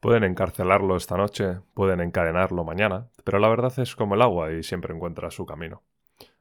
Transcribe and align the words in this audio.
Pueden 0.00 0.24
encarcelarlo 0.24 0.96
esta 0.96 1.18
noche, 1.18 1.60
pueden 1.74 2.00
encadenarlo 2.00 2.64
mañana, 2.64 3.10
pero 3.22 3.38
la 3.38 3.50
verdad 3.50 3.78
es 3.78 3.94
como 3.94 4.14
el 4.14 4.22
agua 4.22 4.50
y 4.50 4.62
siempre 4.62 4.94
encuentra 4.94 5.30
su 5.30 5.44
camino. 5.44 5.82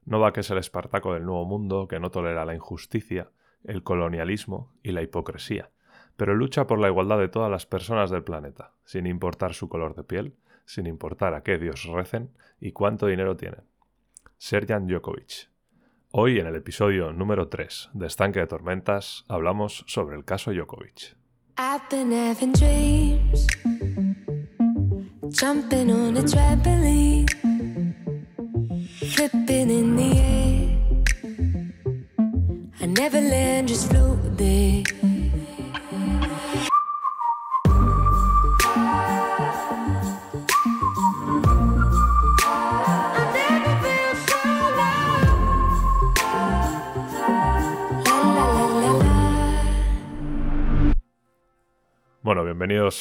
va 0.10 0.32
que 0.32 0.40
es 0.40 0.50
el 0.50 0.60
Espartaco 0.60 1.14
del 1.14 1.26
Nuevo 1.26 1.44
Mundo 1.44 1.90
que 1.90 2.00
no 2.00 2.10
tolera 2.10 2.46
la 2.46 2.56
injusticia, 2.56 3.32
el 3.66 3.84
colonialismo 3.84 4.72
y 4.82 4.94
la 4.94 5.02
hipocresía, 5.02 5.72
pero 6.16 6.36
lucha 6.36 6.68
por 6.68 6.80
la 6.80 6.88
igualdad 6.88 7.20
de 7.20 7.28
todas 7.28 7.52
las 7.52 7.66
personas 7.66 8.10
del 8.10 8.24
planeta, 8.24 8.72
sin 8.86 9.06
importar 9.06 9.54
su 9.54 9.68
color 9.68 9.94
de 9.94 10.06
piel, 10.06 10.38
sin 10.64 10.88
importar 10.88 11.34
a 11.34 11.44
qué 11.44 11.58
dios 11.58 11.84
recen 11.84 12.32
y 12.62 12.72
cuánto 12.72 13.08
dinero 13.08 13.36
tienen. 13.36 13.66
Serjan 14.38 14.88
Djokovic. 14.88 15.50
Hoy 16.12 16.40
en 16.40 16.48
el 16.48 16.56
episodio 16.56 17.12
número 17.12 17.50
3 17.50 17.90
de 17.92 18.08
Estanque 18.08 18.40
de 18.40 18.48
Tormentas 18.48 19.26
hablamos 19.28 19.84
sobre 19.86 20.16
el 20.16 20.24
caso 20.24 20.54
Djokovic. 20.54 21.19
I've 21.62 21.90
been 21.90 22.14
having 22.14 22.54
dreams, 22.54 23.46
jumping 25.28 25.92
on 25.92 26.16
a 26.16 26.22
trampoline, 26.22 27.30
flipping 29.14 29.70
in 29.70 29.96
the 29.98 30.12
air. 30.18 30.70
I 32.80 32.86
never 32.86 33.20
land, 33.20 33.68
just 33.68 33.90
float 33.90 34.09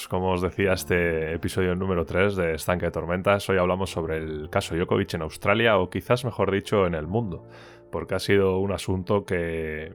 como 0.08 0.32
os 0.32 0.42
decía, 0.42 0.72
este 0.74 1.32
episodio 1.32 1.74
número 1.74 2.04
3 2.04 2.36
de 2.36 2.54
Estanque 2.54 2.86
de 2.86 2.92
Tormentas. 2.92 3.48
Hoy 3.48 3.56
hablamos 3.56 3.90
sobre 3.90 4.18
el 4.18 4.50
caso 4.50 4.74
Djokovic 4.74 5.14
en 5.14 5.22
Australia, 5.22 5.78
o 5.78 5.88
quizás 5.88 6.24
mejor 6.24 6.50
dicho, 6.50 6.86
en 6.86 6.94
el 6.94 7.06
mundo, 7.06 7.46
porque 7.90 8.14
ha 8.14 8.18
sido 8.18 8.58
un 8.58 8.72
asunto 8.72 9.24
que 9.24 9.94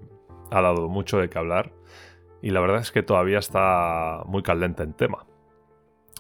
ha 0.52 0.62
dado 0.62 0.90
mucho 0.90 1.20
de 1.20 1.30
qué 1.30 1.38
hablar 1.38 1.74
y 2.42 2.50
la 2.50 2.60
verdad 2.60 2.82
es 2.82 2.92
que 2.92 3.04
todavía 3.04 3.38
está 3.38 4.24
muy 4.26 4.42
caldente 4.42 4.84
en 4.84 4.94
tema. 4.94 5.28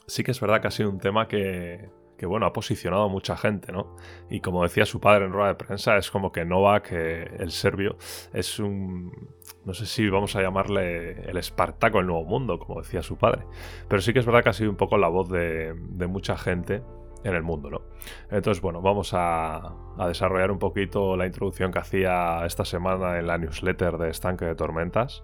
Sí 0.05 0.23
que 0.23 0.31
es 0.31 0.39
verdad 0.39 0.61
que 0.61 0.67
ha 0.67 0.71
sido 0.71 0.89
un 0.89 0.99
tema 0.99 1.27
que, 1.27 1.89
que 2.17 2.25
bueno, 2.25 2.45
ha 2.45 2.53
posicionado 2.53 3.03
a 3.03 3.07
mucha 3.07 3.35
gente, 3.35 3.71
¿no? 3.71 3.95
Y 4.29 4.39
como 4.39 4.63
decía 4.63 4.85
su 4.85 4.99
padre 4.99 5.25
en 5.25 5.33
rueda 5.33 5.49
de 5.49 5.55
prensa, 5.55 5.97
es 5.97 6.11
como 6.11 6.31
que 6.31 6.45
Novak, 6.45 6.91
el 6.91 7.51
serbio, 7.51 7.97
es 8.33 8.59
un, 8.59 9.11
no 9.65 9.73
sé 9.73 9.85
si 9.85 10.09
vamos 10.09 10.35
a 10.35 10.41
llamarle 10.41 11.29
el 11.29 11.37
Espartaco 11.37 11.99
el 11.99 12.07
Nuevo 12.07 12.25
Mundo, 12.25 12.59
como 12.59 12.81
decía 12.81 13.01
su 13.01 13.17
padre. 13.17 13.43
Pero 13.87 14.01
sí 14.01 14.13
que 14.13 14.19
es 14.19 14.25
verdad 14.25 14.43
que 14.43 14.49
ha 14.49 14.53
sido 14.53 14.69
un 14.69 14.75
poco 14.75 14.97
la 14.97 15.07
voz 15.07 15.29
de, 15.29 15.73
mucha 16.07 16.37
gente 16.37 16.83
en 17.23 17.33
el 17.33 17.43
mundo, 17.43 17.69
¿no? 17.69 17.81
Entonces, 18.29 18.61
bueno, 18.61 18.81
vamos 18.81 19.11
a, 19.13 19.73
desarrollar 20.07 20.51
un 20.51 20.59
poquito 20.59 21.15
la 21.15 21.25
introducción 21.25 21.71
que 21.71 21.79
hacía 21.79 22.45
esta 22.45 22.65
semana 22.65 23.19
en 23.19 23.27
la 23.27 23.37
newsletter 23.37 23.97
de 23.97 24.09
Estanque 24.09 24.45
de 24.45 24.55
Tormentas. 24.55 25.23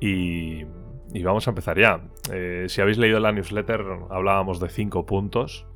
Y, 0.00 0.64
vamos 1.24 1.48
a 1.48 1.50
empezar 1.50 1.78
ya. 1.78 2.00
Eh, 2.32 2.66
si 2.68 2.80
habéis 2.80 2.98
leído 2.98 3.18
la 3.18 3.32
newsletter, 3.32 3.84
hablábamos 4.10 4.60
de 4.60 4.68
cinco 4.68 5.06
puntos 5.06 5.66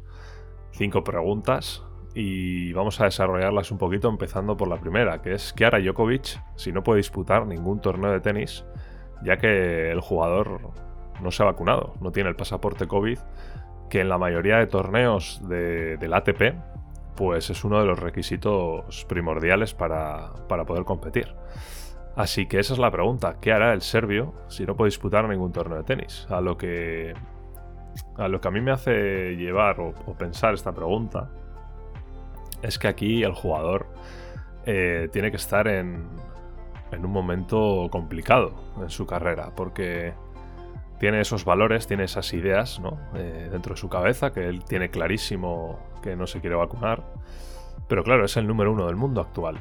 cinco 0.72 1.04
preguntas 1.04 1.82
y 2.14 2.72
vamos 2.72 3.00
a 3.00 3.04
desarrollarlas 3.04 3.70
un 3.70 3.78
poquito 3.78 4.08
empezando 4.08 4.56
por 4.56 4.68
la 4.68 4.80
primera, 4.80 5.22
que 5.22 5.34
es 5.34 5.52
¿qué 5.52 5.64
hará 5.64 5.78
Djokovic 5.78 6.42
si 6.56 6.72
no 6.72 6.82
puede 6.82 6.98
disputar 6.98 7.46
ningún 7.46 7.80
torneo 7.80 8.10
de 8.10 8.20
tenis 8.20 8.64
ya 9.22 9.36
que 9.36 9.91
el 9.91 10.00
jugador 10.00 10.72
no 11.22 11.30
se 11.30 11.42
ha 11.42 11.46
vacunado, 11.46 11.94
no 12.00 12.10
tiene 12.10 12.30
el 12.30 12.36
pasaporte 12.36 12.86
COVID, 12.86 13.18
que 13.88 14.00
en 14.00 14.08
la 14.08 14.18
mayoría 14.18 14.56
de 14.56 14.66
torneos 14.66 15.41
del 15.48 16.14
ATP 16.14 16.54
pues 17.16 17.50
es 17.50 17.64
uno 17.64 17.78
de 17.80 17.84
los 17.84 17.98
requisitos 17.98 19.04
primordiales 19.04 19.75
para, 19.75 20.32
para 20.48 20.64
poder 20.64 20.84
competir. 20.84 21.34
Así 22.16 22.47
que 22.47 22.58
esa 22.58 22.72
es 22.72 22.78
la 22.78 22.91
pregunta, 22.91 23.37
¿qué 23.41 23.52
hará 23.52 23.75
el 23.75 23.82
serbio 23.82 24.34
si 24.48 24.64
no 24.64 24.75
puede 24.75 24.88
disputar 24.88 25.28
ningún 25.28 25.52
torneo 25.52 25.78
de 25.78 25.84
tenis? 25.84 26.26
A 26.31 26.41
lo 26.41 26.56
que 26.56 27.12
a 28.16 28.28
lo 28.28 28.40
que 28.40 28.48
a 28.48 28.50
mí 28.50 28.60
me 28.60 28.70
hace 28.70 29.36
llevar 29.36 29.80
o, 29.80 29.92
pensar 30.14 30.54
esta 30.54 30.72
pregunta 30.72 31.30
es 32.62 32.78
que 32.78 32.88
aquí 32.88 33.22
el 33.22 33.32
jugador 33.32 33.86
eh, 34.66 35.08
tiene 35.12 35.30
que 35.30 35.36
estar 35.36 35.66
en, 35.66 36.06
un 36.92 37.10
momento 37.10 37.88
complicado 37.90 38.52
en 38.80 38.90
su 38.90 39.06
carrera, 39.06 39.52
porque 39.56 40.12
tiene 40.98 41.20
esos 41.20 41.44
valores, 41.44 41.86
tiene 41.86 42.04
esas 42.04 42.32
ideas 42.34 42.80
eh, 43.14 43.48
dentro 43.50 43.74
de 43.74 43.80
su 43.80 43.88
cabeza, 43.88 44.32
que 44.32 44.46
él 44.46 44.64
tiene 44.64 44.90
clarísimo 44.90 45.78
que 46.02 46.16
no 46.16 46.26
se 46.26 46.40
quiere 46.40 46.56
vacunar. 46.56 47.04
Pero 47.88 48.04
claro, 48.04 48.24
es 48.24 48.36
el 48.36 48.46
número 48.46 48.72
uno 48.72 48.86
del 48.86 48.96
mundo 48.96 49.20
actual. 49.20 49.60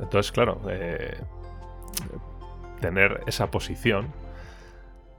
entonces, 0.00 0.32
claro, 0.32 0.60
eh, 0.68 1.16
tener 2.80 3.22
esa 3.26 3.50
posición 3.50 4.12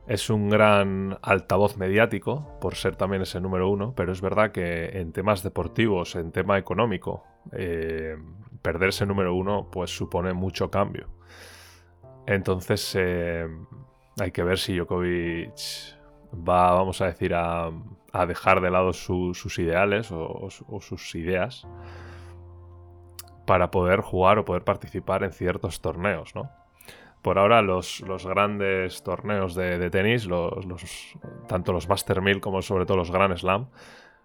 es 0.07 0.29
un 0.29 0.49
gran 0.49 1.17
altavoz 1.21 1.77
mediático, 1.77 2.57
por 2.61 2.75
ser 2.75 2.95
también 2.95 3.21
ese 3.21 3.41
número 3.41 3.69
uno, 3.69 3.93
pero 3.95 4.11
es 4.11 4.21
verdad 4.21 4.51
que 4.51 4.99
en 4.99 5.11
temas 5.11 5.43
deportivos, 5.43 6.15
en 6.15 6.31
tema 6.31 6.57
económico, 6.57 7.23
eh, 7.51 8.15
perder 8.61 8.89
ese 8.89 9.05
número 9.05 9.35
uno 9.35 9.69
pues 9.69 9.95
supone 9.95 10.33
mucho 10.33 10.71
cambio. 10.71 11.09
Entonces 12.25 12.95
eh, 12.97 13.47
hay 14.19 14.31
que 14.31 14.43
ver 14.43 14.57
si 14.57 14.77
Djokovic 14.77 15.59
va, 16.33 16.73
vamos 16.73 17.01
a 17.01 17.07
decir, 17.07 17.33
a, 17.35 17.71
dejar 18.27 18.61
de 18.61 18.71
lado 18.71 18.93
sus 18.93 19.59
ideales 19.59 20.11
o 20.11 20.49
sus 20.81 21.13
ideas 21.13 21.67
para 23.45 23.69
poder 23.69 24.01
jugar 24.01 24.39
o 24.39 24.45
poder 24.45 24.63
participar 24.63 25.23
en 25.23 25.31
ciertos 25.31 25.81
torneos, 25.81 26.33
¿no? 26.33 26.51
Por 27.21 27.39
ahora 27.39 27.61
los, 27.61 28.03
grandes 28.25 29.03
torneos 29.03 29.55
de, 29.55 29.89
tenis, 29.89 30.27
tanto 31.47 31.73
los 31.73 31.89
Master 31.89 32.21
1000 32.21 32.39
como 32.39 32.61
sobre 32.61 32.85
todo 32.85 32.97
los 32.97 33.11
Grand 33.11 33.35
Slam, 33.35 33.67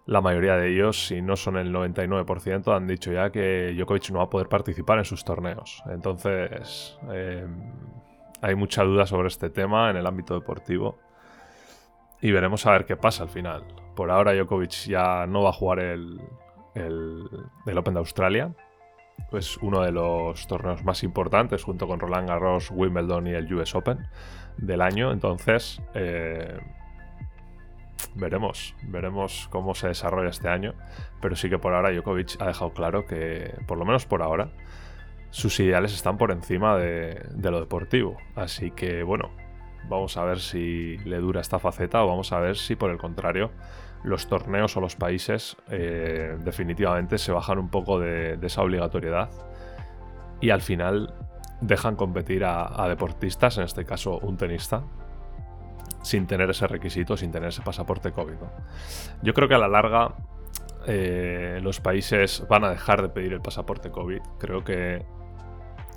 la 0.05 0.21
mayoría 0.21 0.57
de 0.57 0.73
ellos, 0.73 1.07
si 1.07 1.21
no 1.21 1.35
son 1.35 1.57
el 1.57 1.73
99%, 1.73 2.75
han 2.75 2.87
dicho 2.87 3.11
ya 3.11 3.31
que 3.31 3.73
Djokovic 3.75 4.09
no 4.11 4.19
va 4.19 4.25
a 4.25 4.29
poder 4.29 4.49
participar 4.49 4.97
en 4.97 5.05
sus 5.05 5.23
torneos. 5.23 5.81
Entonces, 5.89 6.97
eh, 7.11 7.47
hay 8.41 8.55
mucha 8.55 8.83
duda 8.83 9.05
sobre 9.05 9.29
este 9.29 9.49
tema 9.49 9.89
en 9.89 9.95
el 9.95 10.05
ámbito 10.05 10.33
deportivo. 10.33 10.97
Y 12.21 12.31
veremos 12.31 12.65
a 12.65 12.71
ver 12.71 12.85
qué 12.85 12.97
pasa 12.97 13.23
al 13.23 13.29
final. 13.29 13.63
Por 13.95 14.11
ahora 14.11 14.33
Djokovic 14.33 14.87
ya 14.87 15.25
no 15.25 15.43
va 15.43 15.51
a 15.51 15.53
jugar 15.53 15.79
el, 15.79 16.19
el 16.75 17.77
Open 17.77 17.93
de 17.93 17.99
Australia 17.99 18.53
pues 19.29 19.57
uno 19.57 19.81
de 19.81 19.91
los 19.91 20.47
torneos 20.47 20.83
más 20.83 21.03
importantes 21.03 21.63
junto 21.63 21.87
con 21.87 21.99
Roland 21.99 22.27
Garros, 22.27 22.69
Wimbledon 22.71 23.27
y 23.27 23.31
el 23.31 23.51
US 23.53 23.73
Open 23.75 24.07
del 24.57 24.81
año. 24.81 25.11
Entonces, 25.11 25.81
eh, 25.95 26.59
veremos, 28.15 28.75
veremos 28.83 29.47
cómo 29.49 29.73
se 29.75 29.87
desarrolla 29.87 30.29
este 30.29 30.49
año. 30.49 30.75
Pero 31.21 31.35
sí 31.35 31.49
que 31.49 31.57
por 31.57 31.73
ahora 31.73 31.91
Djokovic 31.91 32.39
ha 32.41 32.47
dejado 32.47 32.73
claro 32.73 33.05
que, 33.07 33.55
por 33.65 33.77
lo 33.77 33.85
menos 33.85 34.05
por 34.05 34.21
ahora, 34.21 34.51
sus 35.31 35.59
ideales 35.59 35.93
están 35.93 36.17
por 36.17 36.31
encima 36.31 36.77
de 36.77 37.51
lo 37.51 37.59
deportivo. 37.59 38.17
Así 38.35 38.71
que 38.71 39.01
bueno, 39.01 39.31
vamos 39.89 40.17
a 40.17 40.23
ver 40.23 40.39
si 40.39 40.97
le 40.99 41.17
dura 41.17 41.41
esta 41.41 41.59
faceta 41.59 42.03
o 42.03 42.07
vamos 42.07 42.31
a 42.31 42.39
ver 42.39 42.55
si 42.55 42.75
por 42.75 42.91
el 42.91 42.97
contrario 42.97 43.51
los 44.03 44.27
torneos 44.27 44.75
o 44.77 44.81
los 44.81 44.95
países 44.95 45.55
eh, 45.69 46.37
definitivamente 46.43 47.17
se 47.17 47.31
bajan 47.31 47.57
un 47.57 47.69
poco 47.69 47.99
de, 47.99 48.37
esa 48.41 48.61
obligatoriedad 48.61 49.29
y 50.41 50.49
al 50.49 50.61
final 50.61 51.13
dejan 51.61 51.95
competir 51.95 52.43
a, 52.43 52.87
deportistas, 52.89 53.57
en 53.57 53.63
este 53.63 53.85
caso 53.85 54.19
un 54.19 54.35
tenista, 54.35 54.83
sin 56.01 56.27
tener 56.27 56.49
ese 56.49 56.67
requisito, 56.67 57.15
sin 57.15 57.31
tener 57.31 57.49
ese 57.49 57.61
pasaporte 57.61 58.11
COVID. 58.11 58.35
Yo 59.21 59.33
creo 59.33 59.47
que 59.47 59.55
a 59.55 59.59
la 59.59 59.69
larga 59.69 60.15
eh, 60.85 61.59
los 61.61 61.79
países 61.79 62.45
van 62.49 62.65
a 62.65 62.69
dejar 62.69 63.01
de 63.01 63.07
pedir 63.07 63.31
el 63.31 63.41
pasaporte 63.41 63.89
COVID. 63.89 64.19
Creo 64.37 64.65
que 64.65 65.05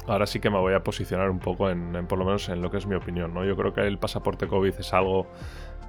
ahora 0.06 0.26
sí 0.26 0.40
que 0.40 0.50
me 0.50 0.58
voy 0.58 0.74
a 0.74 0.80
posicionar 0.80 1.30
un 1.30 1.38
poco 1.40 1.68
en, 1.70 2.06
por 2.06 2.18
lo 2.18 2.24
menos 2.24 2.48
en 2.48 2.62
lo 2.62 2.70
que 2.70 2.78
es 2.78 2.86
mi 2.86 2.94
opinión. 2.94 3.34
¿no? 3.34 3.44
Yo 3.44 3.56
creo 3.56 3.72
que 3.72 3.80
el 3.80 3.98
pasaporte 3.98 4.46
COVID 4.46 4.74
es 4.78 4.92
algo 4.92 5.26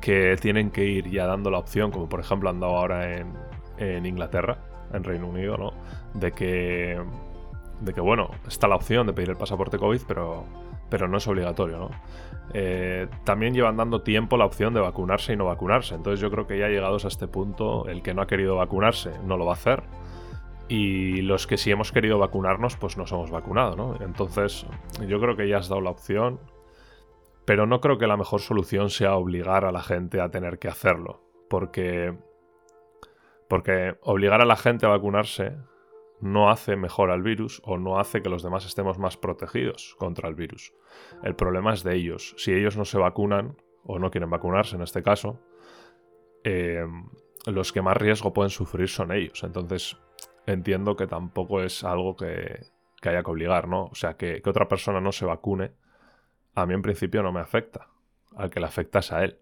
que 0.02 0.36
tienen 0.38 0.72
que 0.72 0.86
ir 0.86 1.10
ya 1.10 1.26
dando 1.26 1.50
la 1.50 1.60
opción, 1.60 1.92
como 1.92 2.08
por 2.10 2.20
ejemplo 2.20 2.50
han 2.50 2.60
dado 2.60 2.78
ahora 2.78 3.18
en, 3.18 4.06
Inglaterra, 4.06 4.58
en 4.94 5.04
Reino 5.04 5.28
Unido, 5.28 5.58
¿no? 5.58 5.74
De 6.14 6.32
que, 6.32 7.00
de 7.82 7.94
que, 7.94 8.02
bueno, 8.02 8.32
está 8.48 8.68
la 8.68 8.76
opción 8.76 9.08
de 9.08 9.14
pedir 9.14 9.30
el 9.30 9.38
pasaporte 9.38 9.78
COVID, 9.78 10.02
pero, 10.08 10.46
pero 10.90 11.08
no 11.08 11.18
es 11.18 11.28
obligatorio, 11.28 11.78
¿no? 11.78 11.90
Eh, 12.54 13.08
también 13.24 13.54
llevan 13.54 13.76
dando 13.76 14.02
tiempo 14.02 14.38
la 14.38 14.46
opción 14.46 14.74
de 14.74 14.80
vacunarse 14.80 15.34
y 15.34 15.36
no 15.36 15.46
vacunarse. 15.46 15.96
Entonces 15.96 16.20
yo 16.20 16.32
creo 16.32 16.48
que 16.48 16.58
ya 16.58 16.70
llegados 16.70 17.06
a 17.06 17.10
este 17.10 17.28
punto, 17.28 17.88
el 17.88 18.02
que 18.02 18.14
no 18.14 18.22
ha 18.22 18.28
querido 18.28 18.56
vacunarse 18.56 19.12
no 19.26 19.38
lo 19.38 19.46
va 19.46 19.52
a 19.52 19.56
hacer. 19.56 19.84
Y 20.70 21.22
los 21.22 21.48
que 21.48 21.58
sí 21.58 21.72
hemos 21.72 21.92
querido 21.92 22.18
vacunarnos, 22.20 22.76
pues 22.76 22.98
nos 22.98 23.12
hemos 23.12 23.32
vacunado, 23.32 23.76
¿no? 23.76 23.96
Entonces 24.02 24.66
yo 25.08 25.20
creo 25.20 25.38
que 25.38 25.48
ya 25.48 25.58
has 25.58 25.70
dado 25.70 25.82
la 25.82 25.92
opción 25.92 26.40
Pero 27.48 27.66
no 27.66 27.80
creo 27.80 27.98
que 27.98 28.08
la 28.08 28.18
mejor 28.18 28.42
solución 28.42 28.90
sea 28.90 29.16
obligar 29.16 29.64
a 29.64 29.72
la 29.72 29.82
gente 29.82 30.20
a 30.20 30.30
tener 30.30 30.60
que 30.60 30.68
hacerlo. 30.68 31.24
Porque. 31.50 32.14
Porque 33.48 33.96
obligar 34.02 34.42
a 34.42 34.46
la 34.46 34.58
gente 34.58 34.86
a 34.86 34.90
vacunarse 34.90 35.56
no 36.20 36.50
hace 36.50 36.76
mejor 36.76 37.10
al 37.10 37.24
virus 37.24 37.62
o 37.64 37.78
no 37.78 38.00
hace 38.00 38.22
que 38.22 38.28
los 38.28 38.44
demás 38.44 38.66
estemos 38.66 39.00
más 39.00 39.16
protegidos 39.16 39.96
contra 39.98 40.28
el 40.28 40.36
virus. 40.36 40.74
El 41.24 41.38
problema 41.38 41.74
es 41.74 41.86
de 41.86 41.96
ellos. 41.96 42.36
Si 42.38 42.52
ellos 42.52 42.76
no 42.76 42.84
se 42.84 42.98
vacunan, 42.98 43.56
o 43.86 43.98
no 43.98 44.12
quieren 44.12 44.30
vacunarse 44.30 44.76
en 44.76 44.82
este 44.82 45.02
caso, 45.02 45.40
eh, 46.44 46.86
los 47.46 47.72
que 47.72 47.82
más 47.82 47.96
riesgo 47.96 48.34
pueden 48.34 48.50
sufrir 48.50 48.90
son 48.90 49.14
ellos. 49.14 49.46
Entonces, 49.46 49.96
entiendo 50.48 50.98
que 50.98 51.08
tampoco 51.08 51.62
es 51.62 51.86
algo 51.86 52.18
que, 52.18 52.60
haya 53.04 53.24
que 53.24 53.32
obligar, 53.32 53.70
¿no? 53.70 53.86
O 53.86 53.96
sea, 53.96 54.18
que, 54.18 54.42
que 54.42 54.50
otra 54.50 54.68
persona 54.68 55.00
no 55.00 55.14
se 55.14 55.26
vacune 55.26 55.72
a 56.62 56.65
mí 56.65 56.74
en 56.74 56.81
principio 56.81 57.24
no 57.24 57.31
me 57.31 57.39
afecta. 57.39 57.88
Al 58.36 58.50
que 58.50 58.59
le 58.59 58.65
afecta 58.65 59.00
es 59.00 59.12
a 59.12 59.24
él. 59.24 59.39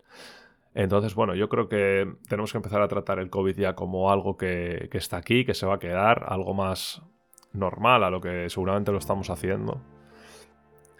Entonces, 0.73 1.15
bueno, 1.15 1.35
yo 1.35 1.47
creo 1.49 1.69
que 1.69 2.15
tenemos 2.27 2.51
que 2.51 2.57
empezar 2.57 2.81
a 2.81 2.87
tratar 2.87 3.19
el 3.19 3.29
COVID 3.29 3.57
ya 3.57 3.75
como 3.75 4.11
algo 4.11 4.37
que, 4.37 4.89
que, 4.91 4.97
está 4.97 5.17
aquí, 5.17 5.45
que 5.45 5.53
se 5.53 5.65
va 5.65 5.75
a 5.75 5.79
quedar, 5.79 6.25
algo 6.27 6.53
más 6.53 7.01
normal 7.53 8.03
a 8.03 8.09
lo 8.09 8.19
que 8.19 8.49
seguramente 8.49 8.91
lo 8.91 8.97
estamos 8.97 9.29
haciendo. 9.29 9.81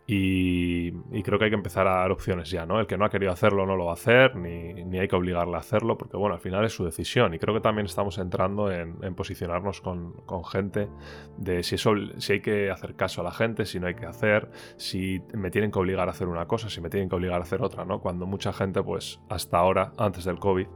Y, 0.07 0.91
creo 1.23 1.39
que 1.39 1.45
hay 1.45 1.51
que 1.51 1.55
empezar 1.55 1.87
a 1.87 1.95
dar 1.95 2.11
opciones 2.11 2.51
ya, 2.51 2.65
¿no? 2.67 2.79
El 2.79 2.85
que 2.85 2.95
no 2.95 3.05
ha 3.05 3.09
querido 3.09 3.31
hacerlo 3.31 3.65
no 3.65 3.75
lo 3.75 3.85
va 3.85 3.91
a 3.91 3.95
hacer, 3.95 4.35
ni, 4.35 4.99
hay 4.99 5.07
que 5.07 5.15
obligarle 5.15 5.55
a 5.55 5.59
hacerlo, 5.59 5.97
porque 5.97 6.15
bueno, 6.15 6.35
al 6.35 6.41
final 6.41 6.63
es 6.63 6.73
su 6.73 6.85
decisión. 6.85 7.33
Y 7.33 7.39
creo 7.39 7.55
que 7.55 7.61
también 7.61 7.87
estamos 7.87 8.19
entrando 8.19 8.71
en, 8.71 9.15
posicionarnos 9.15 9.81
con, 9.81 10.13
gente 10.45 10.89
de 11.37 11.63
si, 11.63 11.77
si 11.77 12.33
hay 12.33 12.41
que 12.41 12.69
hacer 12.69 12.95
caso 12.95 13.21
a 13.21 13.23
la 13.23 13.31
gente, 13.31 13.65
si 13.65 13.79
no 13.79 13.87
hay 13.87 13.95
que 13.95 14.05
hacer, 14.05 14.49
si 14.77 15.21
me 15.33 15.49
tienen 15.49 15.71
que 15.71 15.79
obligar 15.79 16.07
a 16.07 16.11
hacer 16.11 16.27
una 16.27 16.45
cosa, 16.45 16.69
si 16.69 16.81
me 16.81 16.89
tienen 16.89 17.09
que 17.09 17.15
obligar 17.15 17.39
a 17.39 17.43
hacer 17.43 17.63
otra, 17.63 17.83
¿no? 17.83 17.99
Cuando 17.99 18.27
mucha 18.27 18.53
gente, 18.53 18.83
pues 18.83 19.19
hasta 19.29 19.57
ahora, 19.57 19.93
antes 19.97 20.25
del 20.25 20.37
COVID, 20.37 20.67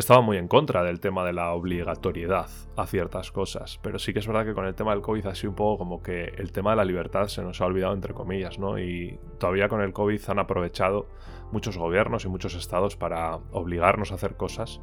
estaba 0.00 0.20
muy 0.20 0.36
en 0.36 0.48
contra 0.48 0.82
del 0.82 0.98
tema 0.98 1.24
de 1.24 1.32
la 1.32 1.52
obligatoriedad 1.52 2.48
a 2.76 2.86
ciertas 2.86 3.30
cosas, 3.30 3.78
pero 3.82 3.98
sí 3.98 4.12
que 4.12 4.18
es 4.18 4.26
verdad 4.26 4.44
que 4.44 4.54
con 4.54 4.66
el 4.66 4.74
tema 4.74 4.92
del 4.92 5.02
COVID 5.02 5.26
ha 5.26 5.34
sido 5.34 5.50
un 5.50 5.56
poco 5.56 5.78
como 5.78 6.02
que 6.02 6.24
el 6.36 6.52
tema 6.52 6.70
de 6.70 6.76
la 6.76 6.84
libertad 6.84 7.28
se 7.28 7.42
nos 7.42 7.60
ha 7.60 7.66
olvidado 7.66 7.94
entre 7.94 8.14
comillas, 8.14 8.58
¿no? 8.58 8.78
Y 8.78 9.18
todavía 9.38 9.68
con 9.68 9.80
el 9.80 9.92
COVID 9.92 10.20
han 10.28 10.38
aprovechado 10.38 11.06
muchos 11.52 11.78
gobiernos 11.78 12.24
y 12.24 12.28
muchos 12.28 12.54
estados 12.54 12.96
para 12.96 13.36
obligarnos 13.52 14.12
a 14.12 14.16
hacer 14.16 14.36
cosas 14.36 14.80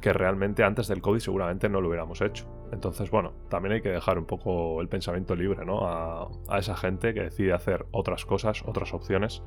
que 0.00 0.12
realmente 0.12 0.62
antes 0.62 0.88
del 0.88 1.00
COVID 1.00 1.20
seguramente 1.20 1.68
no 1.68 1.80
lo 1.80 1.88
hubiéramos 1.88 2.20
hecho. 2.20 2.46
Entonces, 2.72 3.10
bueno, 3.10 3.32
también 3.48 3.74
hay 3.74 3.80
que 3.80 3.88
dejar 3.88 4.18
un 4.18 4.26
poco 4.26 4.80
el 4.80 4.88
pensamiento 4.88 5.34
libre, 5.34 5.64
¿no? 5.64 5.86
A, 5.86 6.28
a 6.48 6.58
esa 6.58 6.76
gente 6.76 7.14
que 7.14 7.22
decide 7.22 7.52
hacer 7.52 7.86
otras 7.90 8.24
cosas, 8.24 8.62
otras 8.66 8.94
opciones. 8.94 9.42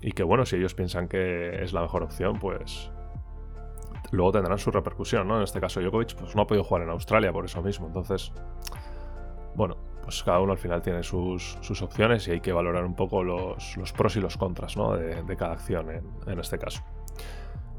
Y 0.00 0.12
que 0.12 0.22
bueno, 0.22 0.46
si 0.46 0.56
ellos 0.56 0.74
piensan 0.74 1.08
que 1.08 1.62
es 1.62 1.72
la 1.72 1.82
mejor 1.82 2.02
opción, 2.02 2.38
pues 2.38 2.90
luego 4.12 4.32
tendrán 4.32 4.58
su 4.58 4.70
repercusión, 4.70 5.28
¿no? 5.28 5.36
En 5.36 5.42
este 5.42 5.60
caso, 5.60 5.80
Djokovic 5.80 6.14
pues, 6.16 6.34
no 6.34 6.42
ha 6.42 6.46
podido 6.46 6.64
jugar 6.64 6.84
en 6.84 6.90
Australia 6.90 7.32
por 7.32 7.44
eso 7.44 7.62
mismo. 7.62 7.86
Entonces, 7.86 8.32
bueno, 9.54 9.76
pues 10.02 10.22
cada 10.22 10.40
uno 10.40 10.52
al 10.52 10.58
final 10.58 10.80
tiene 10.80 11.02
sus, 11.02 11.58
opciones 11.82 12.26
y 12.28 12.30
hay 12.30 12.40
que 12.40 12.52
valorar 12.52 12.84
un 12.84 12.94
poco 12.94 13.22
los, 13.22 13.74
pros 13.96 14.16
y 14.16 14.20
los 14.20 14.36
contras, 14.36 14.76
¿no? 14.76 14.94
De, 14.94 15.36
cada 15.36 15.52
acción 15.52 15.90
en, 15.90 16.38
este 16.38 16.58
caso. 16.58 16.82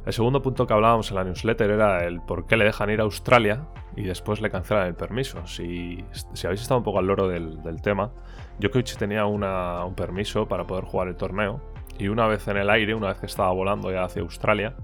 El 0.06 0.14
segundo 0.14 0.42
punto 0.42 0.68
que 0.68 0.74
hablábamos 0.74 1.10
en 1.10 1.18
la 1.18 1.24
newsletter 1.24 1.72
era 1.72 2.06
el 2.06 2.22
por 2.22 2.46
qué 2.46 2.56
le 2.56 2.66
dejan 2.66 2.90
ir 2.90 3.00
a 3.00 3.04
Australia 3.04 3.68
y 3.96 4.04
después 4.04 4.42
le 4.42 4.50
cancelan 4.50 4.88
el 4.88 4.96
permiso. 4.96 5.46
Si, 5.48 6.04
habéis 6.44 6.62
estado 6.62 6.78
un 6.78 6.84
poco 6.84 7.00
al 7.00 7.08
loro 7.08 7.28
del, 7.28 7.82
tema, 7.82 8.12
Djokovic 8.60 8.96
tenía 8.98 9.26
un 9.26 9.96
permiso 9.96 10.48
para 10.48 10.66
poder 10.66 10.86
jugar 10.86 11.08
el 11.08 11.16
torneo 11.16 11.62
y 11.98 12.08
una 12.08 12.28
vez 12.28 12.48
en 12.48 12.58
el 12.58 12.70
aire, 12.70 12.94
una 12.94 13.08
vez 13.08 13.20
que 13.20 13.26
estaba 13.26 13.52
volando 13.52 13.92
ya 13.92 14.04
hacia 14.04 14.22
Australia, 14.22 14.76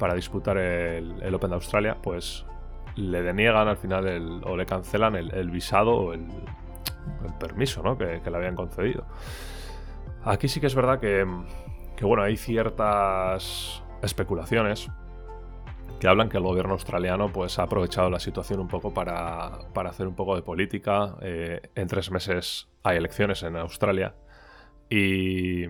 para 0.00 0.14
disputar 0.14 0.56
el, 0.58 1.34
Open 1.34 1.50
de 1.50 1.54
Australia, 1.54 1.96
pues 2.02 2.44
le 2.96 3.22
deniegan 3.22 3.68
al 3.68 3.76
final 3.76 4.42
o 4.44 4.56
le 4.56 4.66
cancelan 4.66 5.14
el, 5.14 5.50
visado 5.50 5.92
o 5.92 6.12
el, 6.12 6.26
permiso 7.38 7.82
¿no? 7.82 7.96
que, 7.96 8.20
le 8.24 8.36
habían 8.36 8.56
concedido. 8.56 9.06
Aquí 10.24 10.48
sí 10.48 10.60
que 10.60 10.66
es 10.66 10.74
verdad 10.74 10.98
que, 10.98 11.24
bueno, 12.02 12.22
hay 12.22 12.36
ciertas 12.36 13.84
especulaciones 14.02 14.90
que 16.00 16.08
hablan 16.08 16.30
que 16.30 16.38
el 16.38 16.42
gobierno 16.42 16.72
australiano 16.72 17.30
pues, 17.30 17.58
ha 17.58 17.64
aprovechado 17.64 18.08
la 18.08 18.18
situación 18.20 18.58
un 18.60 18.68
poco 18.68 18.94
para, 18.94 19.58
hacer 19.86 20.08
un 20.08 20.14
poco 20.14 20.34
de 20.34 20.42
política. 20.42 21.16
Eh, 21.20 21.60
en 21.74 21.86
tres 21.86 22.10
meses 22.10 22.68
hay 22.82 22.96
elecciones 22.96 23.42
en 23.42 23.56
Australia 23.56 24.14
y 24.88 25.66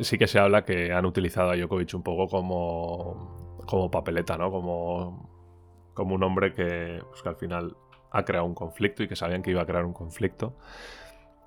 sí 0.00 0.18
que 0.18 0.26
se 0.26 0.38
habla 0.38 0.64
que 0.64 0.92
han 0.92 1.06
utilizado 1.06 1.50
a 1.50 1.56
Djokovic 1.56 1.94
un 1.94 2.02
poco 2.02 2.28
como 2.28 3.41
como 3.66 3.90
papeleta, 3.90 4.36
¿no? 4.36 4.50
Como, 4.50 5.28
como 5.94 6.14
un 6.14 6.22
hombre 6.22 6.52
que, 6.52 7.02
pues, 7.08 7.22
que 7.22 7.28
al 7.28 7.36
final 7.36 7.76
ha 8.10 8.24
creado 8.24 8.46
un 8.46 8.54
conflicto 8.54 9.02
y 9.02 9.08
que 9.08 9.16
sabían 9.16 9.42
que 9.42 9.50
iba 9.50 9.62
a 9.62 9.66
crear 9.66 9.84
un 9.84 9.92
conflicto 9.92 10.54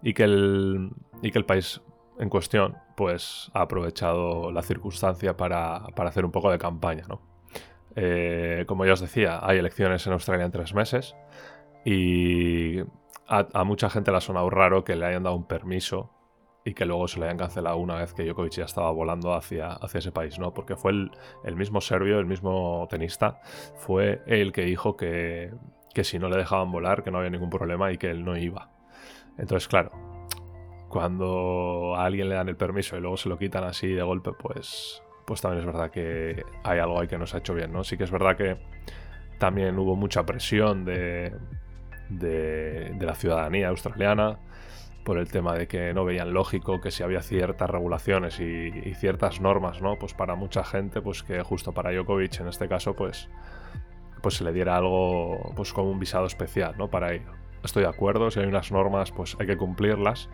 y 0.02 0.14
que 0.14 0.24
el, 0.24 0.92
y 1.22 1.32
que 1.32 1.38
el 1.38 1.46
país 1.46 1.82
en 2.18 2.30
cuestión 2.30 2.78
pues 2.96 3.52
ha 3.54 3.62
aprovechado 3.62 4.52
la 4.52 4.62
circunstancia 4.62 5.36
para, 5.38 5.78
hacer 5.96 6.26
un 6.26 6.32
poco 6.32 6.50
de 6.52 6.58
campaña, 6.58 7.06
¿no? 7.08 7.22
Eh, 7.96 8.66
como 8.68 8.86
ya 8.86 8.94
os 8.94 9.00
decía, 9.00 9.40
hay 9.42 9.58
elecciones 9.58 10.06
en 10.06 10.14
Australia 10.14 10.46
en 10.46 10.52
tres 10.52 10.74
meses 10.74 11.16
y 11.86 12.80
a, 13.28 13.48
a 13.54 13.64
mucha 13.64 13.90
gente 13.90 14.12
le 14.12 14.18
ha 14.18 14.22
sonado 14.22 14.50
raro 14.50 14.84
que 14.84 14.96
le 14.96 15.06
hayan 15.06 15.24
dado 15.24 15.36
un 15.36 15.48
permiso 15.48 16.15
y 16.66 16.74
que 16.74 16.86
luego 16.86 17.08
se 17.08 17.20
le 17.20 17.28
hayan 17.28 17.38
cancelado 17.38 17.78
una 17.78 17.96
vez 17.96 18.14
que 18.14 18.26
Djokovic 18.26 18.54
ya 18.54 18.66
estaba 18.66 18.90
volando 18.90 19.36
hacia, 19.36 19.68
hacia 19.70 20.00
ese 20.00 20.12
país, 20.12 20.40
¿no? 20.40 20.52
Porque 20.52 20.76
fue 20.76 20.92
el, 20.92 21.56
mismo 21.56 21.80
serbio, 21.80 22.20
el 22.20 22.26
mismo 22.26 22.88
tenista, 22.90 23.40
fue 23.78 24.24
el 24.26 24.52
que 24.52 24.64
dijo 24.64 24.98
que, 24.98 25.54
que 25.94 26.04
si 26.04 26.18
no 26.18 26.28
le 26.28 26.38
dejaban 26.38 26.72
volar, 26.72 27.04
que 27.04 27.12
no 27.12 27.20
había 27.20 27.30
ningún 27.30 27.52
problema 27.52 27.92
y 27.92 28.00
que 28.00 28.10
él 28.10 28.26
no 28.26 28.36
iba. 28.36 28.72
Entonces, 29.38 29.68
claro, 29.68 29.92
cuando 30.90 31.94
a 31.96 32.04
alguien 32.04 32.30
le 32.30 32.36
dan 32.36 32.50
el 32.50 32.58
permiso 32.58 32.98
y 32.98 33.00
luego 33.00 33.18
se 33.18 33.30
lo 33.30 33.38
quitan 33.38 33.64
así 33.64 33.88
de 33.90 34.02
golpe, 34.02 34.32
pues, 34.32 35.04
pues 35.28 35.42
también 35.42 35.60
es 35.60 35.66
verdad 35.68 35.92
que 35.92 36.44
hay 36.64 36.80
algo 36.80 37.00
ahí 37.00 37.08
que 37.08 37.20
nos 37.20 37.36
ha 37.36 37.38
hecho 37.38 37.54
bien, 37.54 37.72
¿no? 37.72 37.84
Sí 37.84 37.96
que 37.96 38.06
es 38.06 38.12
verdad 38.12 38.36
que 38.36 38.58
también 39.38 39.78
hubo 39.78 39.96
mucha 39.96 40.26
presión 40.26 40.84
de, 40.84 41.32
de 42.10 42.98
la 43.06 43.14
ciudadanía 43.14 43.68
australiana 43.68 44.40
por 45.06 45.20
el 45.20 45.32
tema 45.32 45.54
de 45.54 45.68
que 45.68 45.94
no 45.94 46.04
veían 46.04 46.34
lógico 46.34 46.82
que 46.82 46.92
si 46.92 47.04
había 47.04 47.22
ciertas 47.22 47.70
regulaciones 47.70 48.40
y, 48.40 48.72
ciertas 48.96 49.40
normas, 49.40 49.82
¿no? 49.82 49.98
Pues 50.00 50.14
para 50.14 50.36
mucha 50.36 50.64
gente, 50.64 51.00
pues 51.00 51.24
que 51.24 51.42
justo 51.44 51.72
para 51.72 51.92
Djokovic 51.92 52.40
en 52.40 52.48
este 52.48 52.68
caso, 52.68 52.96
pues, 52.96 53.30
pues 54.22 54.36
se 54.36 54.44
le 54.44 54.52
diera 54.52 54.76
algo, 54.76 55.54
pues 55.56 55.72
como 55.72 55.92
un 55.92 56.00
visado 56.00 56.26
especial, 56.26 56.76
¿no? 56.78 56.90
Para 56.90 57.14
ello. 57.14 57.32
Estoy 57.64 57.84
de 57.84 57.90
acuerdo, 57.90 58.32
si 58.32 58.40
hay 58.40 58.48
unas 58.48 58.72
normas, 58.72 59.12
pues 59.12 59.38
hay 59.40 59.46
que 59.46 59.58
cumplirlas, 59.58 60.30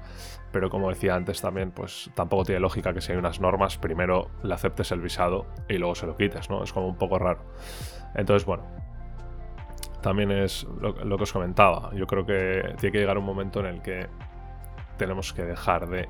pero 0.51 0.69
como 0.69 0.89
decía 0.89 1.15
antes 1.15 1.41
también, 1.41 1.71
pues 1.71 2.09
tampoco 2.15 2.45
tiene 2.45 2.61
lógica 2.61 2.93
que 2.93 3.01
si 3.01 3.11
hay 3.11 3.17
unas 3.17 3.41
normas, 3.41 3.77
primero 3.77 4.31
le 4.41 4.53
aceptes 4.53 4.91
el 4.91 5.01
visado 5.01 5.47
y 5.67 5.77
luego 5.77 5.95
se 5.95 6.07
lo 6.07 6.15
quites, 6.15 6.49
¿no? 6.49 6.63
Es 6.63 6.71
como 6.71 6.87
un 6.87 6.97
poco 6.97 7.19
raro. 7.19 7.43
Entonces, 8.15 8.45
bueno, 8.45 8.63
también 10.01 10.31
es 10.31 10.65
lo, 10.79 10.93
que 10.93 11.23
os 11.23 11.31
comentaba. 11.33 11.91
Yo 11.93 12.07
creo 12.07 12.25
que 12.25 12.73
tiene 12.79 12.91
que 12.91 12.99
llegar 12.99 13.17
un 13.17 13.25
momento 13.25 13.59
en 13.59 13.65
el 13.67 13.81
que 13.81 14.07
tenemos 15.01 15.33
que 15.33 15.43
dejar 15.43 15.89
de 15.89 16.07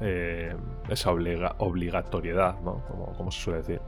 eh, 0.00 0.54
esa 0.90 1.12
obligatoriedad, 1.12 2.60
¿no? 2.60 2.82
Como, 3.16 3.30
se 3.30 3.40
suele 3.40 3.58
decir. 3.60 3.80